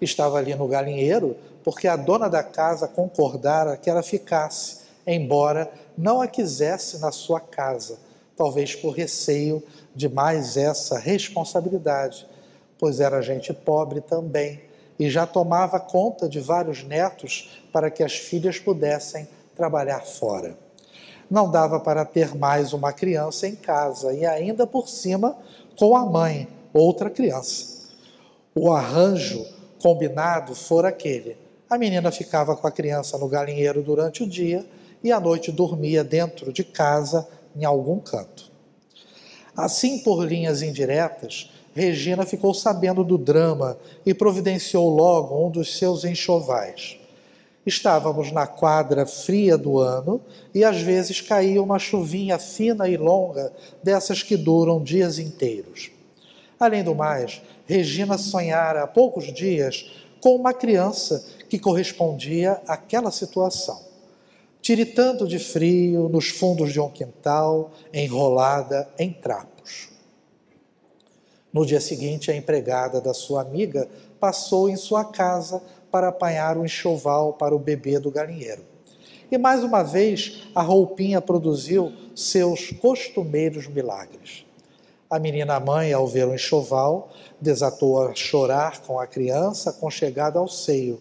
[0.00, 6.20] Estava ali no galinheiro porque a dona da casa concordara que ela ficasse, embora não
[6.20, 7.98] a quisesse na sua casa,
[8.36, 9.62] talvez por receio
[9.94, 12.26] de mais essa responsabilidade,
[12.78, 14.62] pois era gente pobre também
[14.98, 20.56] e já tomava conta de vários netos para que as filhas pudessem trabalhar fora.
[21.30, 25.36] Não dava para ter mais uma criança em casa e ainda por cima
[25.78, 27.88] com a mãe, outra criança.
[28.52, 29.46] O arranjo
[29.80, 31.36] combinado fora aquele.
[31.68, 34.66] A menina ficava com a criança no galinheiro durante o dia
[35.04, 38.50] e à noite dormia dentro de casa em algum canto.
[39.56, 46.04] Assim, por linhas indiretas, Regina ficou sabendo do drama e providenciou logo um dos seus
[46.04, 46.99] enxovais.
[47.64, 50.20] Estávamos na quadra fria do ano
[50.54, 55.90] e às vezes caía uma chuvinha fina e longa, dessas que duram dias inteiros.
[56.58, 63.90] Além do mais, Regina sonhara há poucos dias com uma criança que correspondia àquela situação
[64.60, 69.88] tiritando de frio nos fundos de um quintal, enrolada em trapos.
[71.52, 73.88] No dia seguinte, a empregada da sua amiga
[74.20, 78.64] passou em sua casa para apanhar o enxoval para o bebê do galinheiro.
[79.30, 84.44] E mais uma vez, a roupinha produziu seus costumeiros milagres.
[85.08, 90.48] A menina mãe, ao ver o enxoval, desatou a chorar com a criança conchegada ao
[90.48, 91.00] seio.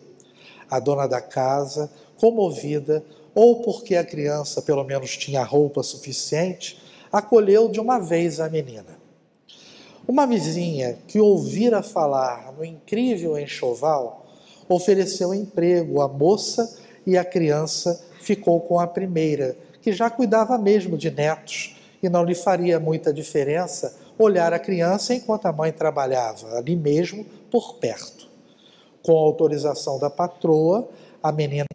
[0.70, 7.70] A dona da casa, comovida, ou porque a criança pelo menos tinha roupa suficiente, acolheu
[7.70, 9.00] de uma vez a menina.
[10.08, 14.26] Uma vizinha que ouvira falar no incrível enxoval
[14.70, 20.96] ofereceu emprego à moça e a criança ficou com a primeira, que já cuidava mesmo
[20.96, 26.58] de netos e não lhe faria muita diferença olhar a criança enquanto a mãe trabalhava
[26.58, 28.30] ali mesmo por perto.
[29.02, 30.88] Com autorização da patroa,
[31.24, 31.66] a menina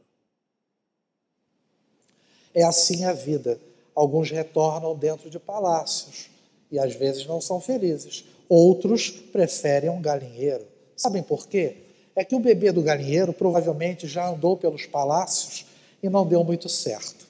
[2.54, 3.58] é assim a vida.
[3.94, 6.30] Alguns retornam dentro de palácios
[6.70, 8.24] e às vezes não são felizes.
[8.48, 10.66] Outros preferem um galinheiro.
[10.96, 11.83] Sabem por quê?
[12.16, 15.66] É que o bebê do galinheiro provavelmente já andou pelos palácios
[16.02, 17.26] e não deu muito certo.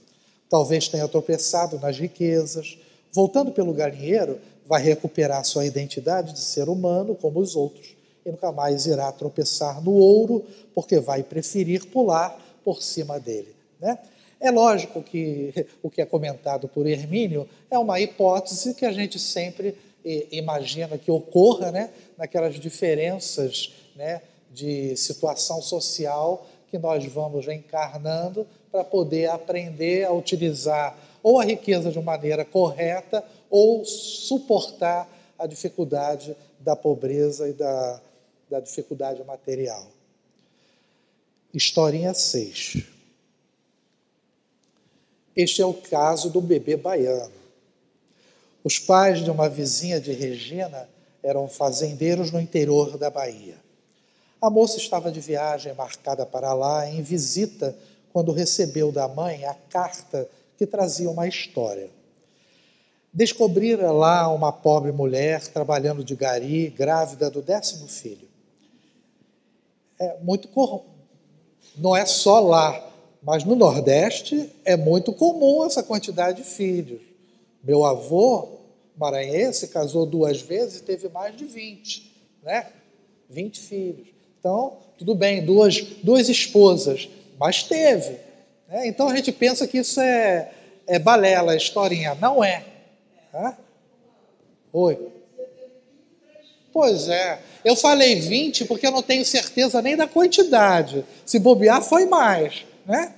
[0.49, 2.79] Talvez tenha tropeçado nas riquezas.
[3.13, 7.95] Voltando pelo galinheiro, vai recuperar sua identidade de ser humano como os outros
[8.25, 10.45] e nunca mais irá tropeçar no ouro,
[10.75, 13.55] porque vai preferir pular por cima dele.
[13.81, 13.99] Né?
[14.41, 19.19] É lógico que o que é comentado por Hermínio é uma hipótese que a gente
[19.19, 19.77] sempre
[20.31, 24.21] imagina que ocorra né, naquelas diferenças né,
[24.55, 31.91] de situação social que nós vamos encarnando para poder aprender a utilizar ou a riqueza
[31.91, 38.01] de maneira correta ou suportar a dificuldade da pobreza e da,
[38.49, 39.87] da dificuldade material.
[41.53, 42.85] Historinha 6.
[45.37, 47.33] Este é o caso do bebê baiano.
[48.63, 50.89] Os pais de uma vizinha de Regina
[51.23, 53.64] eram fazendeiros no interior da Bahia.
[54.41, 57.77] A moça estava de viagem marcada para lá em visita
[58.13, 61.91] quando recebeu da mãe a carta que trazia uma história.
[63.13, 68.29] Descobrira lá uma pobre mulher trabalhando de gari, grávida do décimo filho.
[69.99, 70.49] É muito
[71.77, 72.93] não é só lá
[73.25, 77.01] mas no Nordeste é muito comum essa quantidade de filhos.
[77.63, 78.61] Meu avô,
[78.97, 82.71] maranhense, casou duas vezes e teve mais de 20, né?
[83.31, 84.09] 20 filhos.
[84.45, 87.09] Então, tudo bem, duas, duas esposas,
[87.41, 88.19] mas teve.
[88.69, 88.89] Né?
[88.89, 90.51] Então a gente pensa que isso é,
[90.87, 92.15] é balela, é historinha.
[92.21, 92.63] Não é.
[93.33, 93.57] Né?
[94.71, 94.99] Oi.
[96.75, 97.39] Pois é.
[97.65, 101.07] Eu falei 20 porque eu não tenho certeza nem da quantidade.
[101.25, 103.15] Se bobear, foi mais né?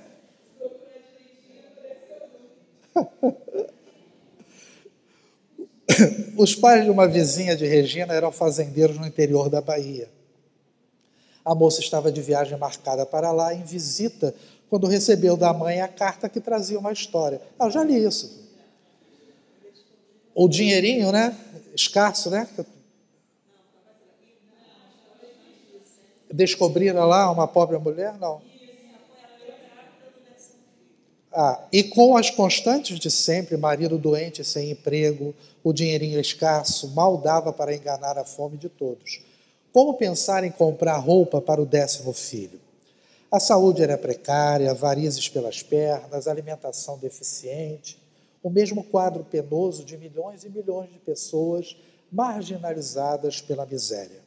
[6.37, 10.15] Os pais de uma vizinha de Regina eram fazendeiros no interior da Bahia.
[11.47, 14.35] A moça estava de viagem marcada para lá em visita
[14.69, 17.41] quando recebeu da mãe a carta que trazia uma história.
[17.57, 18.45] Ah, eu já li isso.
[20.35, 21.33] o dinheirinho, né?
[21.73, 22.49] Escasso, né?
[26.29, 28.17] Descobriram lá uma pobre mulher?
[28.17, 28.41] Não.
[31.31, 35.33] Ah, e com as constantes de sempre, marido doente sem emprego,
[35.63, 39.21] o dinheirinho escasso, mal dava para enganar a fome de todos.
[39.77, 42.59] Como pensar em comprar roupa para o décimo filho?
[43.31, 48.01] A saúde era precária, varizes pelas pernas, alimentação deficiente,
[48.41, 51.77] o mesmo quadro penoso de milhões e milhões de pessoas
[52.11, 54.19] marginalizadas pela miséria.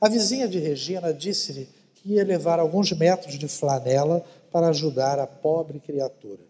[0.00, 5.26] A vizinha de Regina disse-lhe que ia levar alguns metros de flanela para ajudar a
[5.26, 6.44] pobre criatura.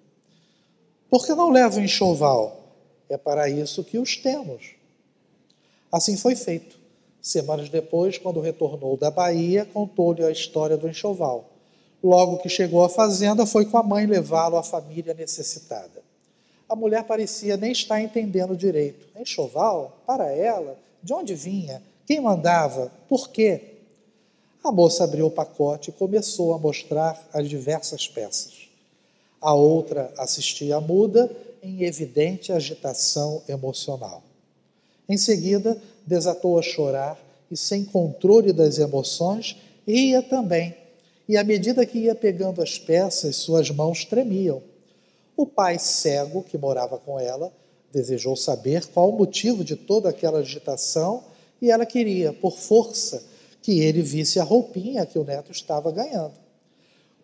[1.09, 2.61] Por que não leva o enxoval?
[3.09, 4.75] É para isso que os temos.
[5.91, 6.82] Assim foi feito.
[7.23, 11.45] Semanas depois, quando retornou da Bahia, contou-lhe a história do enxoval.
[12.03, 16.03] Logo que chegou à fazenda, foi com a mãe levá-lo à família necessitada.
[16.69, 19.07] A mulher parecia nem estar entendendo direito.
[19.17, 20.03] Enxoval?
[20.05, 20.77] Para ela?
[21.01, 21.81] De onde vinha?
[22.07, 22.91] Quem mandava?
[23.09, 23.77] Por quê?
[24.65, 28.69] A moça abriu o pacote e começou a mostrar as diversas peças.
[29.41, 31.31] A outra assistia muda,
[31.63, 34.23] em evidente agitação emocional.
[35.13, 40.75] Em seguida, desatou a chorar e, sem controle das emoções, ria também.
[41.29, 44.63] E à medida que ia pegando as peças, suas mãos tremiam.
[45.37, 47.53] O pai cego, que morava com ela,
[47.93, 51.25] desejou saber qual o motivo de toda aquela agitação
[51.61, 53.23] e ela queria, por força,
[53.61, 56.33] que ele visse a roupinha que o neto estava ganhando.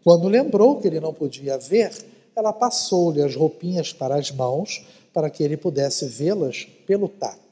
[0.05, 1.91] Quando lembrou que ele não podia ver,
[2.36, 7.47] ela passou-lhe as roupinhas para as mãos para que ele pudesse vê-las pelo tato.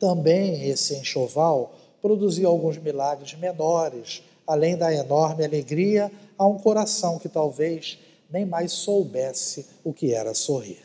[0.00, 7.28] Também esse enxoval produziu alguns milagres menores, além da enorme alegria a um coração que
[7.28, 7.98] talvez
[8.30, 10.82] nem mais soubesse o que era sorrir.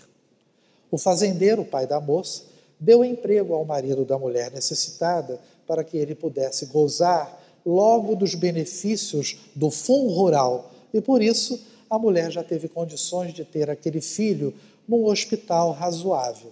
[0.91, 2.43] O fazendeiro, pai da moça,
[2.77, 9.37] deu emprego ao marido da mulher necessitada para que ele pudesse gozar logo dos benefícios
[9.55, 11.57] do fundo rural e por isso
[11.89, 14.53] a mulher já teve condições de ter aquele filho
[14.85, 16.51] num hospital razoável.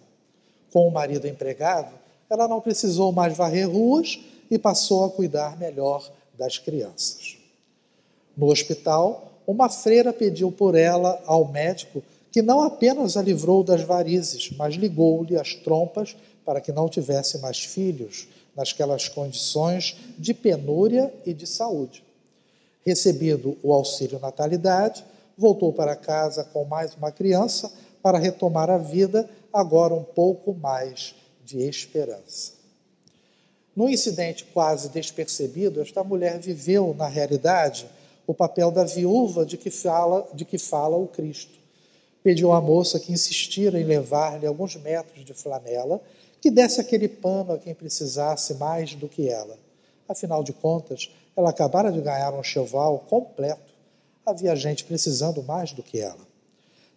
[0.71, 4.19] Com o marido empregado, ela não precisou mais varrer ruas
[4.49, 7.37] e passou a cuidar melhor das crianças.
[8.35, 13.83] No hospital, uma freira pediu por ela ao médico que não apenas a livrou das
[13.83, 21.13] varizes, mas ligou-lhe as trompas para que não tivesse mais filhos nasquelas condições de penúria
[21.25, 22.03] e de saúde.
[22.85, 25.03] Recebido o auxílio natalidade,
[25.37, 27.71] voltou para casa com mais uma criança
[28.01, 32.53] para retomar a vida, agora um pouco mais de esperança.
[33.75, 37.87] Num incidente quase despercebido, esta mulher viveu, na realidade,
[38.27, 41.53] o papel da viúva de que fala, de que fala o Cristo.
[42.23, 45.99] Pediu à moça que insistira em levar-lhe alguns metros de flanela,
[46.39, 49.57] que desse aquele pano a quem precisasse mais do que ela.
[50.07, 53.73] Afinal de contas, ela acabara de ganhar um cheval completo.
[54.25, 56.27] Havia gente precisando mais do que ela.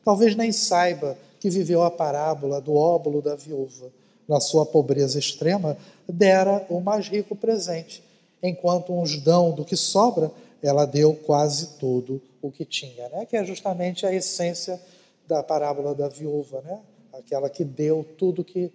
[0.05, 3.91] Talvez nem saiba que viveu a parábola do óbolo da viúva
[4.29, 5.77] na sua pobreza extrema,
[6.09, 8.03] dera o mais rico presente,
[8.43, 10.31] enquanto uns dão do que sobra,
[10.63, 13.27] ela deu quase tudo o que tinha, né?
[13.27, 14.81] que é justamente a essência
[15.27, 16.81] da parábola da viúva, né?
[17.13, 18.73] aquela que deu tudo que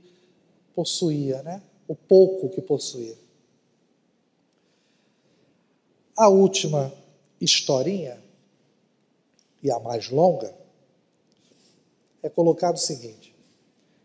[0.74, 1.62] possuía, né?
[1.88, 3.16] o pouco que possuía.
[6.16, 6.94] A última
[7.40, 8.22] historinha,
[9.64, 10.54] e a mais longa,
[12.24, 13.31] é colocado o seguinte: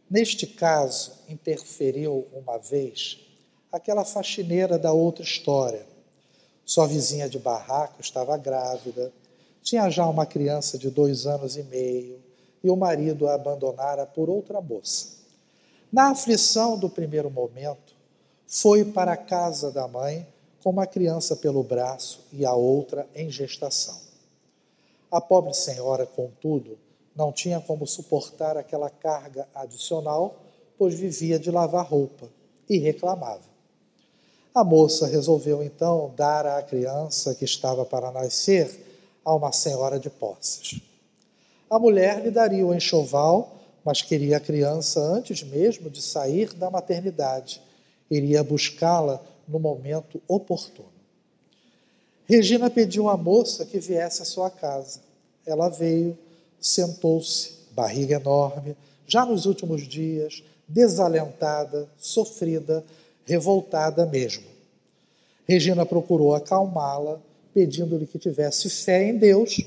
[0.08, 3.18] Neste caso, interferiu uma vez
[3.72, 5.84] aquela faxineira da outra história.
[6.64, 9.12] Sua vizinha de barraco estava grávida,
[9.62, 12.22] tinha já uma criança de dois anos e meio
[12.62, 15.16] e o marido a abandonara por outra moça.
[15.92, 17.94] Na aflição do primeiro momento,
[18.46, 20.24] foi para a casa da mãe
[20.62, 24.00] com uma criança pelo braço e a outra em gestação.
[25.10, 26.78] A pobre senhora, contudo,
[27.16, 30.36] não tinha como suportar aquela carga adicional,
[30.78, 32.28] pois vivia de lavar roupa
[32.68, 33.56] e reclamava.
[34.54, 38.84] A moça resolveu então dar à criança que estava para nascer
[39.24, 40.80] a uma senhora de posses.
[41.68, 46.70] A mulher lhe daria o enxoval, mas queria a criança antes mesmo de sair da
[46.70, 47.60] maternidade.
[48.10, 50.88] Iria buscá-la no momento oportuno.
[52.24, 55.00] Regina pediu à moça que viesse à sua casa.
[55.44, 56.18] Ela veio,
[56.60, 58.76] sentou-se, barriga enorme,
[59.06, 62.84] já nos últimos dias, desalentada, sofrida,
[63.24, 64.44] revoltada mesmo.
[65.46, 67.20] Regina procurou acalmá-la,
[67.54, 69.60] pedindo-lhe que tivesse fé em Deus,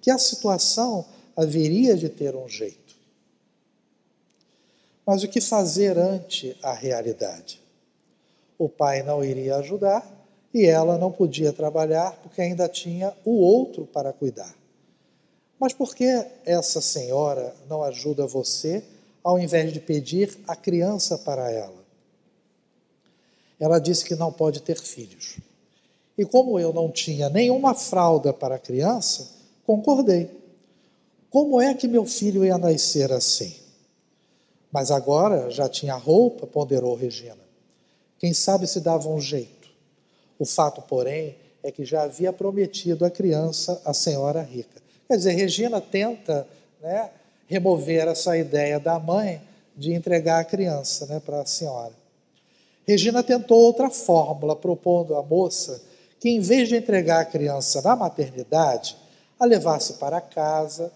[0.00, 1.04] que a situação
[1.36, 2.96] haveria de ter um jeito.
[5.06, 7.60] Mas o que fazer ante a realidade?
[8.58, 10.04] O pai não iria ajudar
[10.52, 14.54] e ela não podia trabalhar porque ainda tinha o outro para cuidar.
[15.58, 16.04] Mas por que
[16.44, 18.84] essa senhora não ajuda você
[19.22, 21.84] ao invés de pedir a criança para ela?
[23.58, 25.38] Ela disse que não pode ter filhos.
[26.16, 29.28] E como eu não tinha nenhuma fralda para a criança,
[29.66, 30.30] concordei.
[31.30, 33.56] Como é que meu filho ia nascer assim?
[34.70, 37.46] Mas agora já tinha roupa, ponderou Regina.
[38.18, 39.68] Quem sabe se dava um jeito.
[40.38, 44.85] O fato, porém, é que já havia prometido a criança à senhora rica.
[45.08, 46.46] Quer dizer, Regina tenta
[46.82, 47.10] né,
[47.46, 49.40] remover essa ideia da mãe
[49.76, 51.92] de entregar a criança né, para a senhora.
[52.86, 55.82] Regina tentou outra fórmula, propondo à moça
[56.20, 58.96] que, em vez de entregar a criança na maternidade,
[59.38, 60.92] a levasse para casa,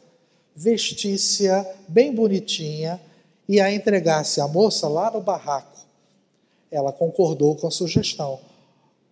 [0.54, 3.00] vestisse-a bem bonitinha
[3.48, 5.78] e a entregasse à moça lá no barraco.
[6.70, 8.38] Ela concordou com a sugestão.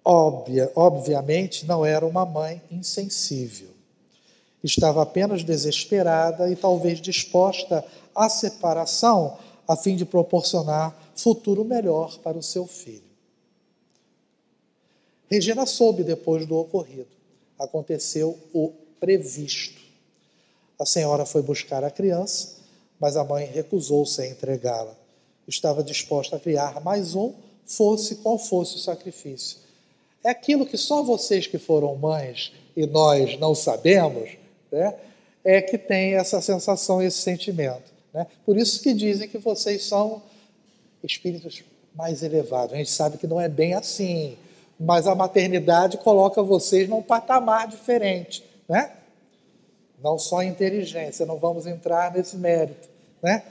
[0.05, 3.78] Obviamente, não era uma mãe insensível.
[4.63, 7.85] Estava apenas desesperada e talvez disposta
[8.15, 13.09] à separação a fim de proporcionar futuro melhor para o seu filho.
[15.31, 17.09] Regina soube depois do ocorrido.
[17.59, 19.81] Aconteceu o previsto.
[20.79, 22.57] A senhora foi buscar a criança,
[22.99, 24.97] mas a mãe recusou-se a entregá-la.
[25.47, 27.35] Estava disposta a criar mais um,
[27.67, 29.59] fosse qual fosse o sacrifício.
[30.25, 34.31] É aquilo que só vocês que foram mães e nós não sabemos,
[34.71, 34.95] né,
[35.45, 37.93] é que tem essa sensação, esse sentimento.
[38.13, 38.27] Né?
[38.45, 40.23] Por isso que dizem que vocês são
[41.03, 41.63] espíritos
[41.95, 42.75] mais elevados.
[42.75, 44.37] A gente sabe que não é bem assim,
[44.79, 48.93] mas a maternidade coloca vocês num patamar diferente, né?
[50.03, 52.89] Não só inteligência, não vamos entrar nesse mérito,
[53.21, 53.43] né?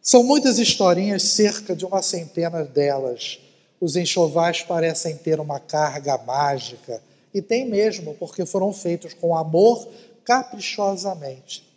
[0.00, 3.38] São muitas historinhas, cerca de uma centena delas.
[3.78, 9.88] Os enxovais parecem ter uma carga mágica, e tem mesmo, porque foram feitos com amor
[10.24, 11.70] caprichosamente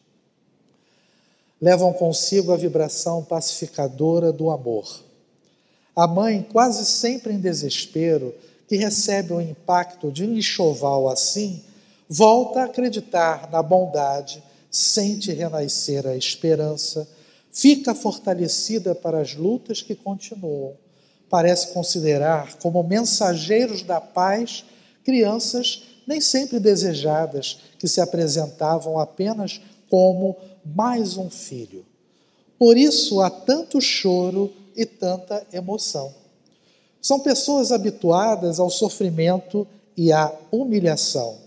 [1.64, 5.02] levam consigo a vibração pacificadora do amor.
[5.96, 8.36] A mãe, quase sempre em desespero,
[8.68, 11.64] que recebe o impacto de um enxoval assim,
[12.10, 17.08] volta a acreditar na bondade, sente renascer a esperança,
[17.50, 20.74] fica fortalecida para as lutas que continuam.
[21.30, 24.66] Parece considerar como mensageiros da paz
[25.04, 30.36] crianças nem sempre desejadas, que se apresentavam apenas como
[30.66, 31.86] mais um filho.
[32.58, 36.14] Por isso há tanto choro e tanta emoção.
[37.02, 41.38] São pessoas habituadas ao sofrimento e à humilhação,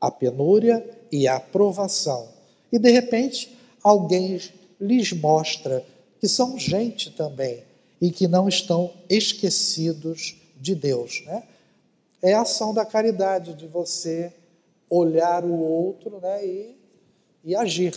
[0.00, 2.28] à penúria e à provação.
[2.72, 4.40] E de repente, alguém
[4.80, 5.84] lhes mostra
[6.20, 7.62] que são gente também
[8.00, 11.22] e que não estão esquecidos de Deus.
[11.26, 11.42] Né?
[12.22, 14.32] É a ação da caridade, de você
[14.90, 16.76] olhar o outro né, e,
[17.44, 17.94] e agir.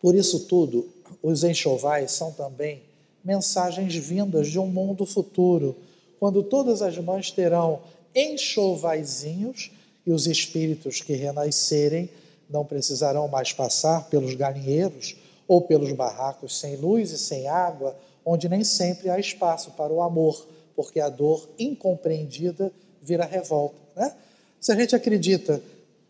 [0.00, 0.88] Por isso tudo,
[1.22, 2.82] os enxovais são também
[3.24, 5.76] mensagens vindas de um mundo futuro,
[6.18, 7.80] quando todas as mães terão
[8.14, 9.70] enxovaizinhos
[10.06, 12.10] e os espíritos que renascerem
[12.48, 15.16] não precisarão mais passar pelos galinheiros
[15.46, 20.02] ou pelos barracos sem luz e sem água, onde nem sempre há espaço para o
[20.02, 20.46] amor,
[20.80, 22.72] porque a dor incompreendida
[23.02, 23.76] vira revolta.
[23.94, 24.16] Né?
[24.58, 25.62] Se a gente acredita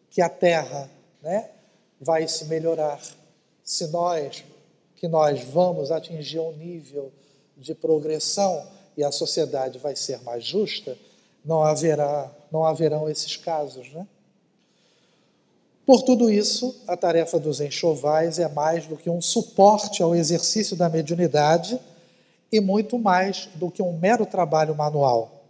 [0.09, 0.89] que a terra
[1.21, 1.51] né,
[2.01, 3.01] vai se melhorar,
[3.65, 4.45] se nós
[4.95, 7.11] que nós vamos atingir um nível
[7.57, 8.65] de progressão
[8.97, 10.97] e a sociedade vai ser mais justa,
[11.45, 14.07] não haverá, não haverão esses casos, né?
[15.85, 20.77] Por tudo isso, a tarefa dos enxovais é mais do que um suporte ao exercício
[20.77, 21.81] da mediunidade
[22.53, 25.45] e muito mais do que um mero trabalho manual.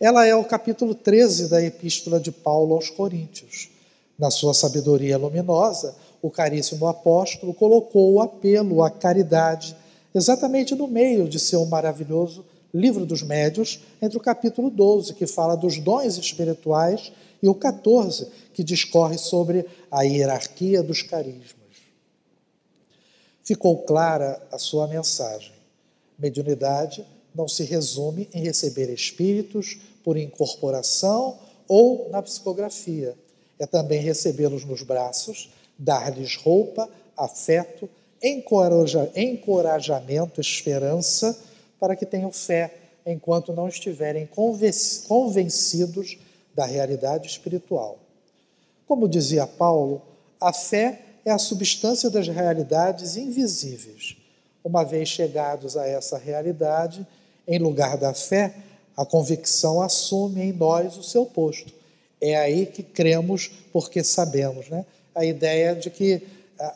[0.00, 3.68] Ela é o capítulo 13 da Epístola de Paulo aos Coríntios.
[4.18, 9.76] Na sua sabedoria luminosa, o caríssimo apóstolo colocou o apelo à caridade
[10.14, 15.56] exatamente no meio de seu maravilhoso Livro dos Médios, entre o capítulo 12, que fala
[15.56, 17.12] dos dons espirituais,
[17.42, 21.56] e o 14, que discorre sobre a hierarquia dos carismas.
[23.42, 25.57] Ficou clara a sua mensagem.
[26.18, 31.38] Mediunidade não se resume em receber espíritos por incorporação
[31.68, 33.14] ou na psicografia.
[33.58, 37.88] É também recebê-los nos braços dar-lhes roupa, afeto,
[38.22, 41.38] encoraja, encorajamento, esperança,
[41.78, 42.74] para que tenham fé
[43.06, 44.28] enquanto não estiverem
[45.06, 46.18] convencidos
[46.54, 47.98] da realidade espiritual.
[48.86, 50.02] Como dizia Paulo,
[50.40, 54.16] a fé é a substância das realidades invisíveis.
[54.64, 57.06] Uma vez chegados a essa realidade,
[57.46, 58.54] em lugar da fé,
[58.96, 61.72] a convicção assume em nós o seu posto.
[62.20, 64.84] É aí que cremos porque sabemos, né?
[65.14, 66.22] A ideia de que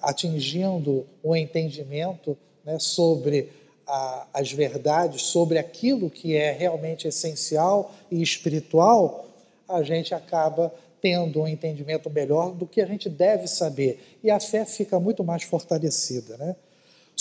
[0.01, 3.51] atingindo um entendimento né, sobre
[3.87, 9.27] a, as verdades, sobre aquilo que é realmente essencial e espiritual,
[9.69, 14.19] a gente acaba tendo um entendimento melhor do que a gente deve saber.
[14.23, 16.37] E a fé fica muito mais fortalecida.
[16.37, 16.55] Né?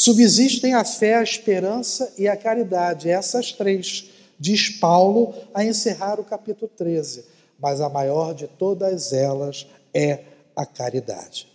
[0.01, 3.07] Subsistem a fé, a esperança e a caridade.
[3.07, 7.23] Essas três, diz Paulo a encerrar o capítulo 13.
[7.59, 10.21] Mas a maior de todas elas é
[10.55, 11.47] a caridade.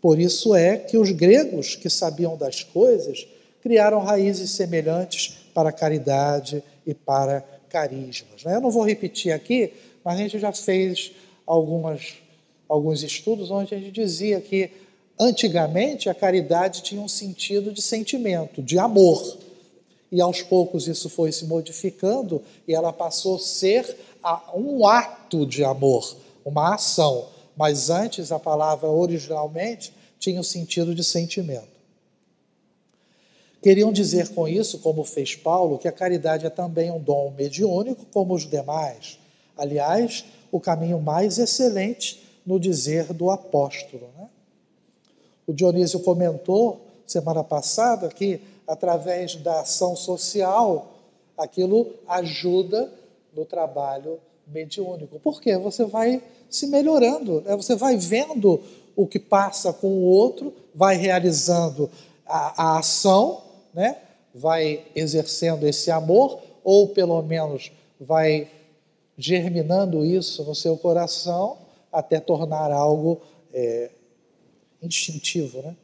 [0.00, 3.26] Por isso é que os gregos que sabiam das coisas
[3.60, 8.44] criaram raízes semelhantes para caridade e para carismas.
[8.44, 8.54] Né?
[8.54, 9.72] Eu não vou repetir aqui,
[10.04, 11.10] mas a gente já fez
[11.44, 12.14] algumas,
[12.68, 14.83] alguns estudos onde a gente dizia que
[15.18, 19.38] antigamente a caridade tinha um sentido de sentimento, de amor.
[20.10, 23.96] E aos poucos isso foi se modificando e ela passou a ser
[24.54, 27.28] um ato de amor, uma ação.
[27.56, 31.74] Mas antes a palavra originalmente tinha o sentido de sentimento.
[33.62, 38.04] Queriam dizer com isso, como fez Paulo, que a caridade é também um dom mediúnico
[38.12, 39.18] como os demais.
[39.56, 44.10] Aliás, o caminho mais excelente no dizer do apóstolo.
[44.18, 44.28] Né?
[45.46, 50.92] O Dionísio comentou semana passada que, através da ação social,
[51.36, 52.90] aquilo ajuda
[53.34, 55.18] no trabalho mediúnico.
[55.20, 55.56] Por quê?
[55.56, 57.56] Você vai se melhorando, né?
[57.56, 58.60] você vai vendo
[58.96, 61.90] o que passa com o outro, vai realizando
[62.26, 63.42] a, a ação
[63.74, 63.96] né,
[64.32, 68.48] vai exercendo esse amor, ou pelo menos vai
[69.18, 71.58] germinando isso no seu coração
[71.92, 73.20] até tornar algo
[73.52, 73.90] é,
[74.86, 75.62] instintivo.
[75.62, 75.74] Né?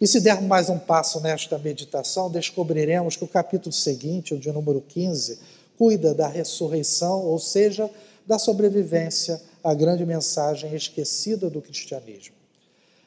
[0.00, 4.50] E se dermos mais um passo nesta meditação, descobriremos que o capítulo seguinte, o de
[4.50, 5.38] número 15,
[5.78, 7.90] cuida da ressurreição, ou seja,
[8.26, 12.34] da sobrevivência à grande mensagem esquecida do cristianismo.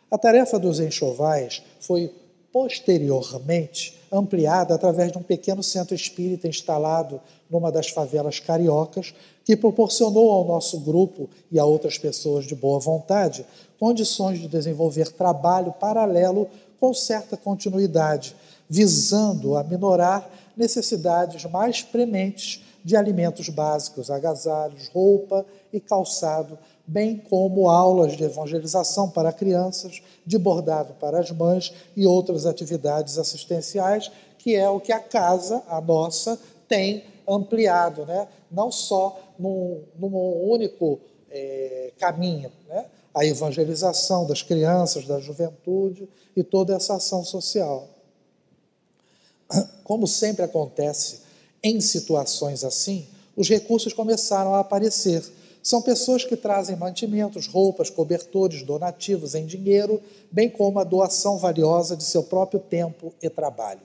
[0.10, 2.14] A tarefa dos enxovais foi
[2.52, 7.20] posteriormente ampliada através de um pequeno centro espírita instalado
[7.50, 9.14] numa das favelas cariocas,
[9.44, 13.46] que proporcionou ao nosso grupo e a outras pessoas de boa vontade
[13.80, 16.50] condições de desenvolver trabalho paralelo
[16.80, 18.36] com certa continuidade,
[18.70, 26.58] visando aminorar necessidades mais prementes de alimentos básicos, agasalhos, roupa e calçado
[26.88, 33.18] bem como aulas de evangelização para crianças, de bordado para as mães e outras atividades
[33.18, 38.28] assistenciais, que é o que a casa, a nossa, tem ampliado, né?
[38.52, 40.16] não só num, num
[40.48, 41.00] único
[41.32, 42.86] é, caminho, né?
[43.16, 47.88] A evangelização das crianças, da juventude e toda essa ação social.
[49.84, 51.22] Como sempre acontece
[51.64, 55.24] em situações assim, os recursos começaram a aparecer
[55.66, 60.00] são pessoas que trazem mantimentos, roupas, cobertores, donativos em dinheiro,
[60.32, 63.82] bem como a doação valiosa de seu próprio tempo e trabalho.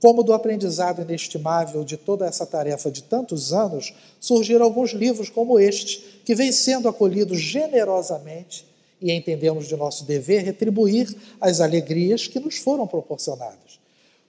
[0.00, 5.58] Como do aprendizado inestimável de toda essa tarefa de tantos anos, surgiram alguns livros como
[5.58, 8.66] este, que vêm sendo acolhidos generosamente
[9.00, 13.78] e entendemos de nosso dever retribuir as alegrias que nos foram proporcionadas.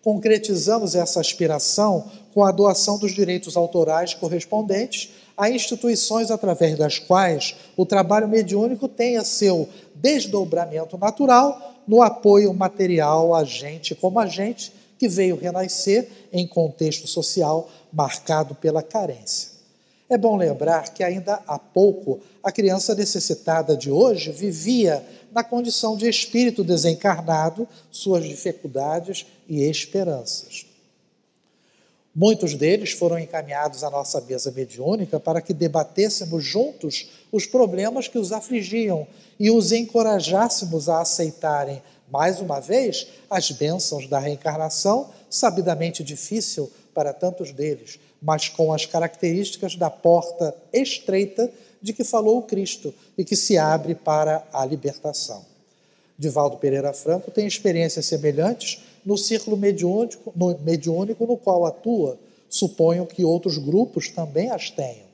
[0.03, 7.55] Concretizamos essa aspiração com a doação dos direitos autorais correspondentes a instituições através das quais
[7.77, 14.71] o trabalho mediúnico tenha seu desdobramento natural no apoio material a gente como a gente
[14.99, 19.57] que veio renascer em contexto social marcado pela carência.
[20.09, 25.95] É bom lembrar que ainda há pouco a criança necessitada de hoje vivia na condição
[25.95, 30.65] de espírito desencarnado suas dificuldades e esperanças.
[32.13, 38.17] Muitos deles foram encaminhados à nossa mesa mediúnica para que debatêssemos juntos os problemas que
[38.17, 39.07] os afligiam
[39.39, 41.81] e os encorajássemos a aceitarem,
[42.11, 48.85] mais uma vez, as bênçãos da reencarnação, sabidamente difícil para tantos deles, mas com as
[48.85, 51.49] características da porta estreita
[51.81, 55.45] de que falou o Cristo e que se abre para a libertação.
[56.17, 63.05] Divaldo Pereira Franco tem experiências semelhantes no círculo mediúnico no, mediúnico no qual atua, suponho
[63.05, 65.08] que outros grupos também as tenham.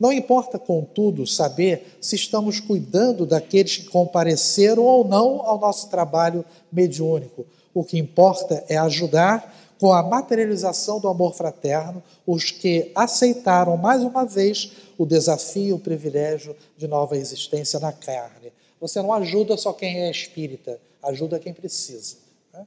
[0.00, 6.42] Não importa, contudo, saber se estamos cuidando daqueles que compareceram ou não ao nosso trabalho
[6.72, 7.44] mediúnico.
[7.74, 14.02] O que importa é ajudar com a materialização do amor fraterno os que aceitaram mais
[14.02, 19.74] uma vez o desafio, o privilégio de nova existência na carne, Você não ajuda só
[19.74, 22.16] quem é espírita, ajuda quem precisa.
[22.52, 22.66] Né?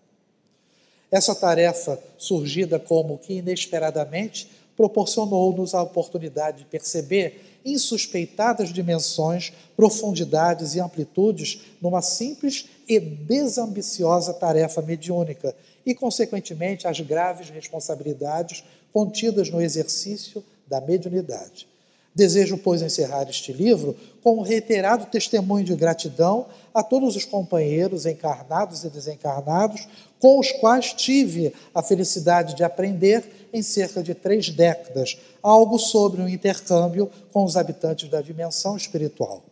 [1.11, 10.79] Essa tarefa, surgida como que inesperadamente, proporcionou-nos a oportunidade de perceber insuspeitadas dimensões, profundidades e
[10.79, 15.55] amplitudes numa simples e desambiciosa tarefa mediúnica
[15.85, 21.67] e, consequentemente, as graves responsabilidades contidas no exercício da mediunidade.
[22.15, 28.05] Desejo, pois, encerrar este livro com um reiterado testemunho de gratidão a todos os companheiros
[28.05, 29.87] encarnados e desencarnados
[30.19, 36.21] com os quais tive a felicidade de aprender em cerca de três décadas algo sobre
[36.21, 39.43] o um intercâmbio com os habitantes da dimensão espiritual.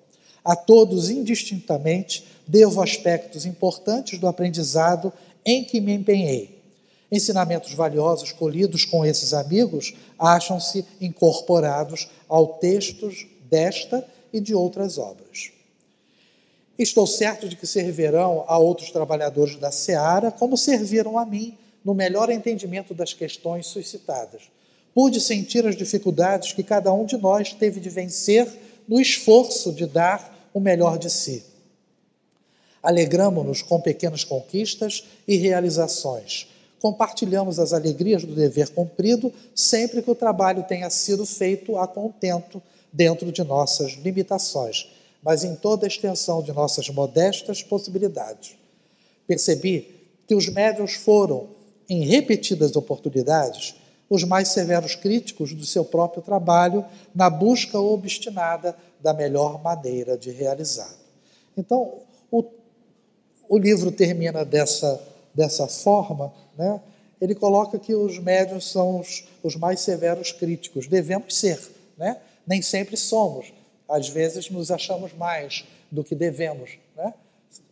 [0.43, 5.14] A todos, indistintamente, devo aspectos importantes do aprendizado
[5.45, 6.60] em que me empenhei.
[7.12, 15.52] Ensinamentos valiosos colhidos com esses amigos acham-se incorporados ao textos desta e de outras obras.
[16.80, 21.94] Estou certo de que servirão a outros trabalhadores da seara, como serviram a mim, no
[21.94, 24.44] melhor entendimento das questões suscitadas.
[24.94, 28.48] Pude sentir as dificuldades que cada um de nós teve de vencer
[28.88, 31.44] no esforço de dar o melhor de si.
[32.84, 36.48] Alegramo-nos com pequenas conquistas e realizações.
[36.82, 42.62] Compartilhamos as alegrias do dever cumprido sempre que o trabalho tenha sido feito a contento
[42.92, 44.88] dentro de nossas limitações,
[45.22, 48.56] mas em toda a extensão de nossas modestas possibilidades.
[49.28, 51.50] Percebi que os médios foram,
[51.92, 53.76] em repetidas oportunidades,
[54.10, 60.32] os mais severos críticos do seu próprio trabalho na busca obstinada da melhor maneira de
[60.32, 60.94] realizar.
[61.58, 62.44] Então, o
[63.52, 66.80] o livro termina dessa, dessa forma, né?
[67.20, 70.88] ele coloca que os médios são os, os mais severos críticos.
[70.88, 71.60] Devemos ser,
[71.98, 72.22] né?
[72.48, 73.52] nem sempre somos.
[73.89, 77.14] Às vezes nos achamos mais do que devemos, né?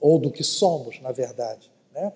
[0.01, 1.71] ou do que somos, na verdade.
[1.95, 2.11] Né?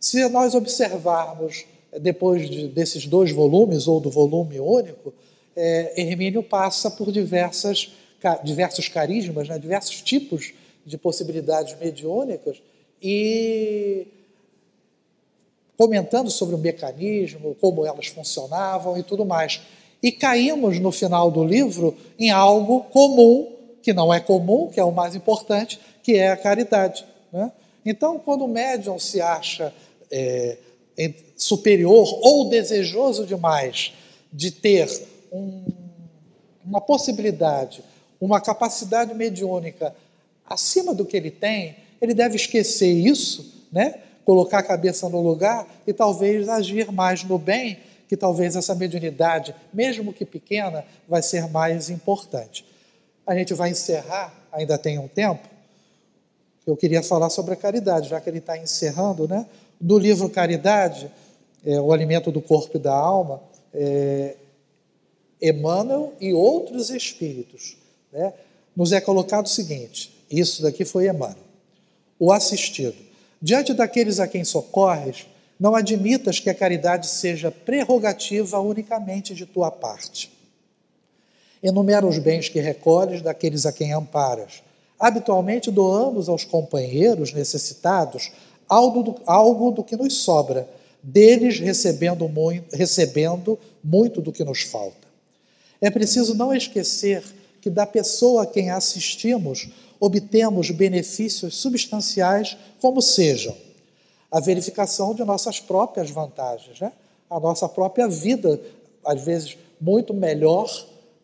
[0.00, 1.64] Se nós observarmos,
[2.00, 5.12] depois de, desses dois volumes, ou do volume único,
[5.56, 7.92] é, Hermínio passa por diversas,
[8.44, 9.58] diversos carismas, né?
[9.58, 10.52] diversos tipos
[10.86, 12.62] de possibilidades mediúnicas
[13.02, 14.06] e
[15.76, 19.60] comentando sobre o mecanismo, como elas funcionavam e tudo mais.
[20.02, 24.84] E caímos no final do livro em algo comum, que não é comum, que é
[24.84, 27.04] o mais importante, que é a caridade.
[27.32, 27.52] Né?
[27.84, 29.72] Então, quando o médium se acha
[30.10, 30.56] é,
[31.36, 33.92] superior ou desejoso demais
[34.32, 34.88] de ter
[35.32, 35.64] um,
[36.64, 37.82] uma possibilidade,
[38.20, 39.94] uma capacidade mediúnica
[40.44, 44.02] acima do que ele tem, ele deve esquecer isso, né?
[44.24, 49.54] colocar a cabeça no lugar e talvez agir mais no bem, que talvez essa mediunidade,
[49.72, 52.62] mesmo que pequena, vai ser mais importante.
[53.26, 55.48] A gente vai encerrar, ainda tem um tempo.
[56.66, 59.46] Eu queria falar sobre a caridade, já que ele está encerrando, né?
[59.80, 61.10] Do livro Caridade,
[61.64, 63.40] é, O Alimento do Corpo e da Alma,
[63.72, 64.36] é,
[65.40, 67.76] Emmanuel e outros espíritos,
[68.12, 68.32] né?
[68.74, 71.48] nos é colocado o seguinte: isso daqui foi Emmanuel
[72.18, 72.96] o assistido.
[73.40, 75.26] Diante daqueles a quem socorres,
[75.58, 80.32] não admitas que a caridade seja prerrogativa unicamente de tua parte.
[81.62, 84.62] Enumera os bens que recolhes daqueles a quem amparas.
[84.98, 88.32] Habitualmente doamos aos companheiros necessitados
[88.68, 90.68] algo do, algo do que nos sobra,
[91.02, 95.08] deles recebendo muito, recebendo muito do que nos falta.
[95.80, 97.22] É preciso não esquecer
[97.60, 99.68] que da pessoa a quem assistimos
[100.00, 103.54] obtemos benefícios substanciais, como sejam
[104.30, 106.92] a verificação de nossas próprias vantagens, né?
[107.28, 108.60] a nossa própria vida,
[109.04, 110.70] às vezes, muito melhor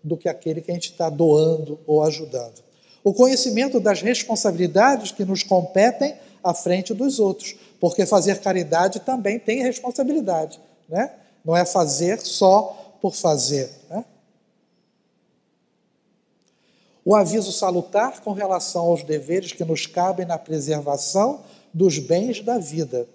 [0.03, 2.63] do que aquele que a gente está doando ou ajudando.
[3.03, 6.15] O conhecimento das responsabilidades que nos competem
[6.45, 11.11] à frente dos outros, porque fazer caridade também tem responsabilidade, né?
[11.45, 13.71] não é fazer só por fazer.
[13.91, 14.05] Né?
[17.05, 21.41] o aviso salutar com relação aos deveres que nos cabem na preservação
[21.73, 23.07] dos bens da vida,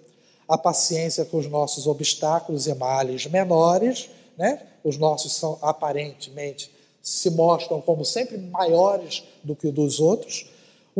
[0.46, 4.62] a paciência com os nossos obstáculos e males menores, né?
[4.84, 6.70] os nossos são aparentemente
[7.02, 10.46] se mostram como sempre maiores do que os dos outros,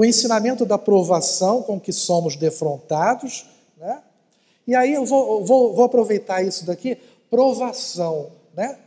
[0.00, 3.44] o ensinamento da provação com que somos defrontados,
[3.76, 4.02] né?
[4.66, 6.96] e aí eu vou, vou, vou aproveitar isso daqui,
[7.28, 8.78] provação, né?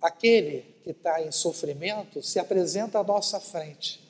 [0.00, 4.00] Aquele que está em sofrimento se apresenta à nossa frente.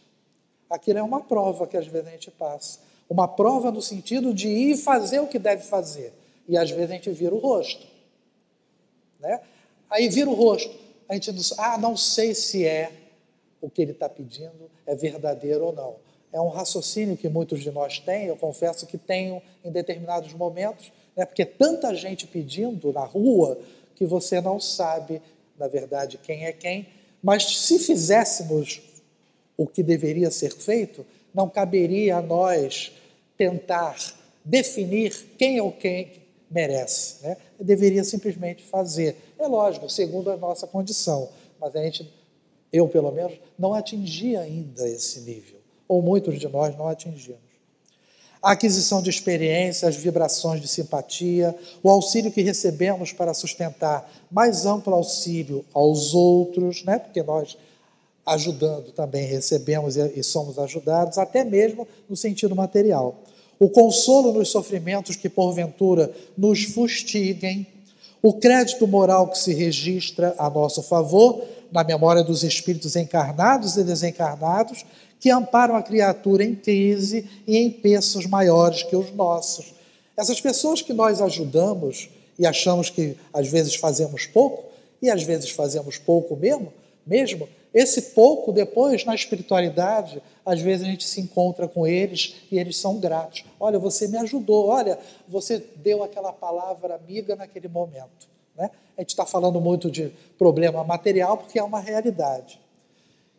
[0.68, 2.80] Aquilo é uma prova que às vezes a gente passa.
[3.08, 6.12] Uma prova no sentido de ir fazer o que deve fazer.
[6.46, 7.86] E às vezes a gente vira o rosto.
[9.18, 9.40] Né?
[9.88, 10.76] Aí vira o rosto.
[11.08, 13.03] A gente diz, ah, não sei se é
[13.64, 15.96] o que ele está pedindo é verdadeiro ou não.
[16.30, 20.92] É um raciocínio que muitos de nós têm, eu confesso que tenho em determinados momentos,
[21.16, 23.58] né, porque tanta gente pedindo na rua
[23.94, 25.22] que você não sabe,
[25.58, 26.88] na verdade, quem é quem.
[27.22, 28.82] Mas se fizéssemos
[29.56, 32.92] o que deveria ser feito, não caberia a nós
[33.38, 33.96] tentar
[34.44, 36.12] definir quem é o quem
[36.50, 37.22] merece.
[37.22, 37.36] Né?
[37.58, 39.16] Deveria simplesmente fazer.
[39.38, 42.12] É lógico, segundo a nossa condição, mas a gente,
[42.74, 47.54] eu pelo menos, não atingi ainda esse nível, ou muitos de nós não atingimos.
[48.42, 54.66] A aquisição de experiência, as vibrações de simpatia, o auxílio que recebemos para sustentar mais
[54.66, 56.98] amplo auxílio aos outros, né?
[56.98, 57.56] porque nós
[58.26, 63.22] ajudando também recebemos e somos ajudados, até mesmo no sentido material.
[63.58, 67.66] O consolo nos sofrimentos que porventura nos fustiguem,
[68.20, 71.44] o crédito moral que se registra a nosso favor,
[71.74, 74.86] na memória dos espíritos encarnados e desencarnados,
[75.18, 79.74] que amparam a criatura em crise e em peços maiores que os nossos.
[80.16, 82.08] Essas pessoas que nós ajudamos
[82.38, 84.72] e achamos que às vezes fazemos pouco,
[85.02, 86.72] e às vezes fazemos pouco mesmo,
[87.04, 92.56] mesmo esse pouco depois, na espiritualidade, às vezes a gente se encontra com eles e
[92.56, 93.44] eles são gratos.
[93.58, 94.96] Olha, você me ajudou, olha,
[95.28, 98.28] você deu aquela palavra amiga naquele momento.
[98.56, 98.70] Né?
[98.96, 102.60] A gente está falando muito de problema material porque é uma realidade.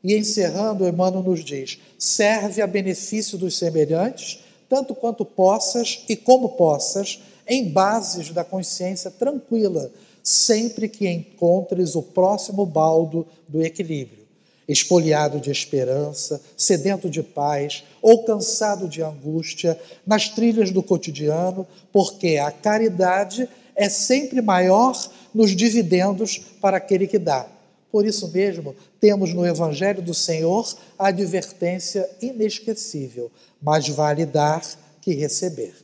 [0.04, 6.50] E encerrando, Emmanuel nos diz: serve a benefício dos semelhantes, tanto quanto possas e como
[6.50, 9.92] possas, em bases da consciência tranquila,
[10.24, 14.26] sempre que encontres o próximo baldo do equilíbrio
[14.68, 22.38] espoliado de esperança, sedento de paz ou cansado de angústia nas trilhas do cotidiano, porque
[22.38, 23.48] a caridade é
[23.90, 24.96] sempre maior
[25.34, 27.48] nos dividendos para aquele que dá.
[27.92, 30.68] Por isso mesmo, temos no Evangelho do Senhor
[30.98, 34.62] a advertência inesquecível: mais vale dar
[35.02, 35.76] que receber.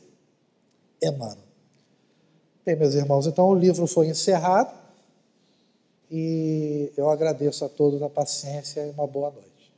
[1.02, 1.38] Emmanuel.
[2.64, 4.72] Bem, meus irmãos, então o livro foi encerrado.
[6.10, 9.72] E eu agradeço a todos a paciência e uma boa noite.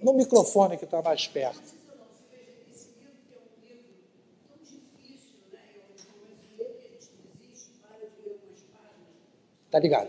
[0.00, 1.75] No microfone que está mais perto.
[9.76, 10.08] Tá ligado?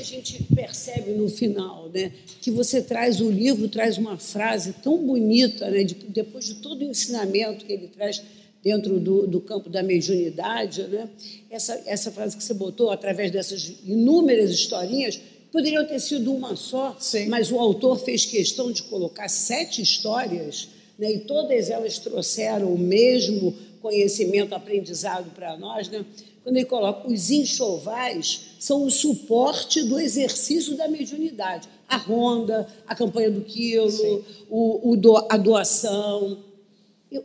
[0.00, 2.12] gente percebe no final, né?
[2.40, 5.82] Que você traz o livro, traz uma frase tão bonita, né?
[5.82, 8.22] De, depois de todo o ensinamento que ele traz
[8.62, 11.08] dentro do, do campo da mediunidade, né?
[11.50, 16.96] Essa, essa frase que você botou, através dessas inúmeras historinhas, poderiam ter sido uma só,
[17.00, 17.26] Sim.
[17.26, 20.68] mas o autor fez questão de colocar sete histórias,
[20.98, 21.12] né?
[21.12, 26.04] E todas elas trouxeram o mesmo conhecimento, aprendizado para nós, né?
[26.42, 31.68] quando ele coloca os enxovais são o suporte do exercício da mediunidade.
[31.88, 36.42] A ronda, a campanha do quilo, o, o do, a doação.
[37.10, 37.24] Eu,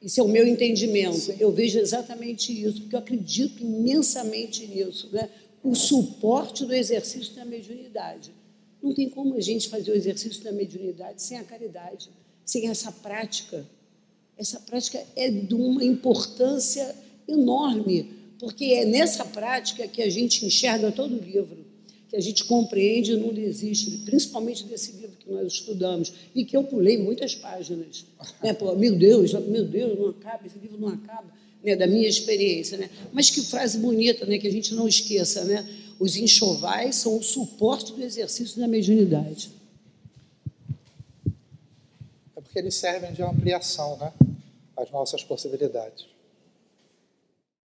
[0.00, 1.16] isso é o meu entendimento.
[1.16, 1.36] Sim.
[1.38, 5.08] Eu vejo exatamente isso, porque eu acredito imensamente nisso.
[5.12, 5.28] Né?
[5.62, 8.32] O suporte do exercício da mediunidade.
[8.82, 12.10] Não tem como a gente fazer o exercício da mediunidade sem a caridade,
[12.44, 13.66] sem essa prática.
[14.36, 16.94] Essa prática é de uma importância
[17.26, 21.64] enorme porque é nessa prática que a gente enxerga todo o livro,
[22.08, 26.62] que a gente compreende não desiste, principalmente desse livro que nós estudamos, e que eu
[26.64, 28.04] pulei muitas páginas.
[28.42, 28.52] Né?
[28.52, 31.32] Pô, meu Deus, meu Deus, não acaba, esse livro não acaba,
[31.62, 31.74] né?
[31.74, 32.76] da minha experiência.
[32.76, 32.90] Né?
[33.12, 34.38] Mas que frase bonita, né?
[34.38, 35.66] que a gente não esqueça, né?
[35.98, 39.50] Os enxovais são o suporte do exercício da mediunidade.
[42.36, 44.12] É porque eles servem de ampliação, né?
[44.76, 46.13] As nossas possibilidades.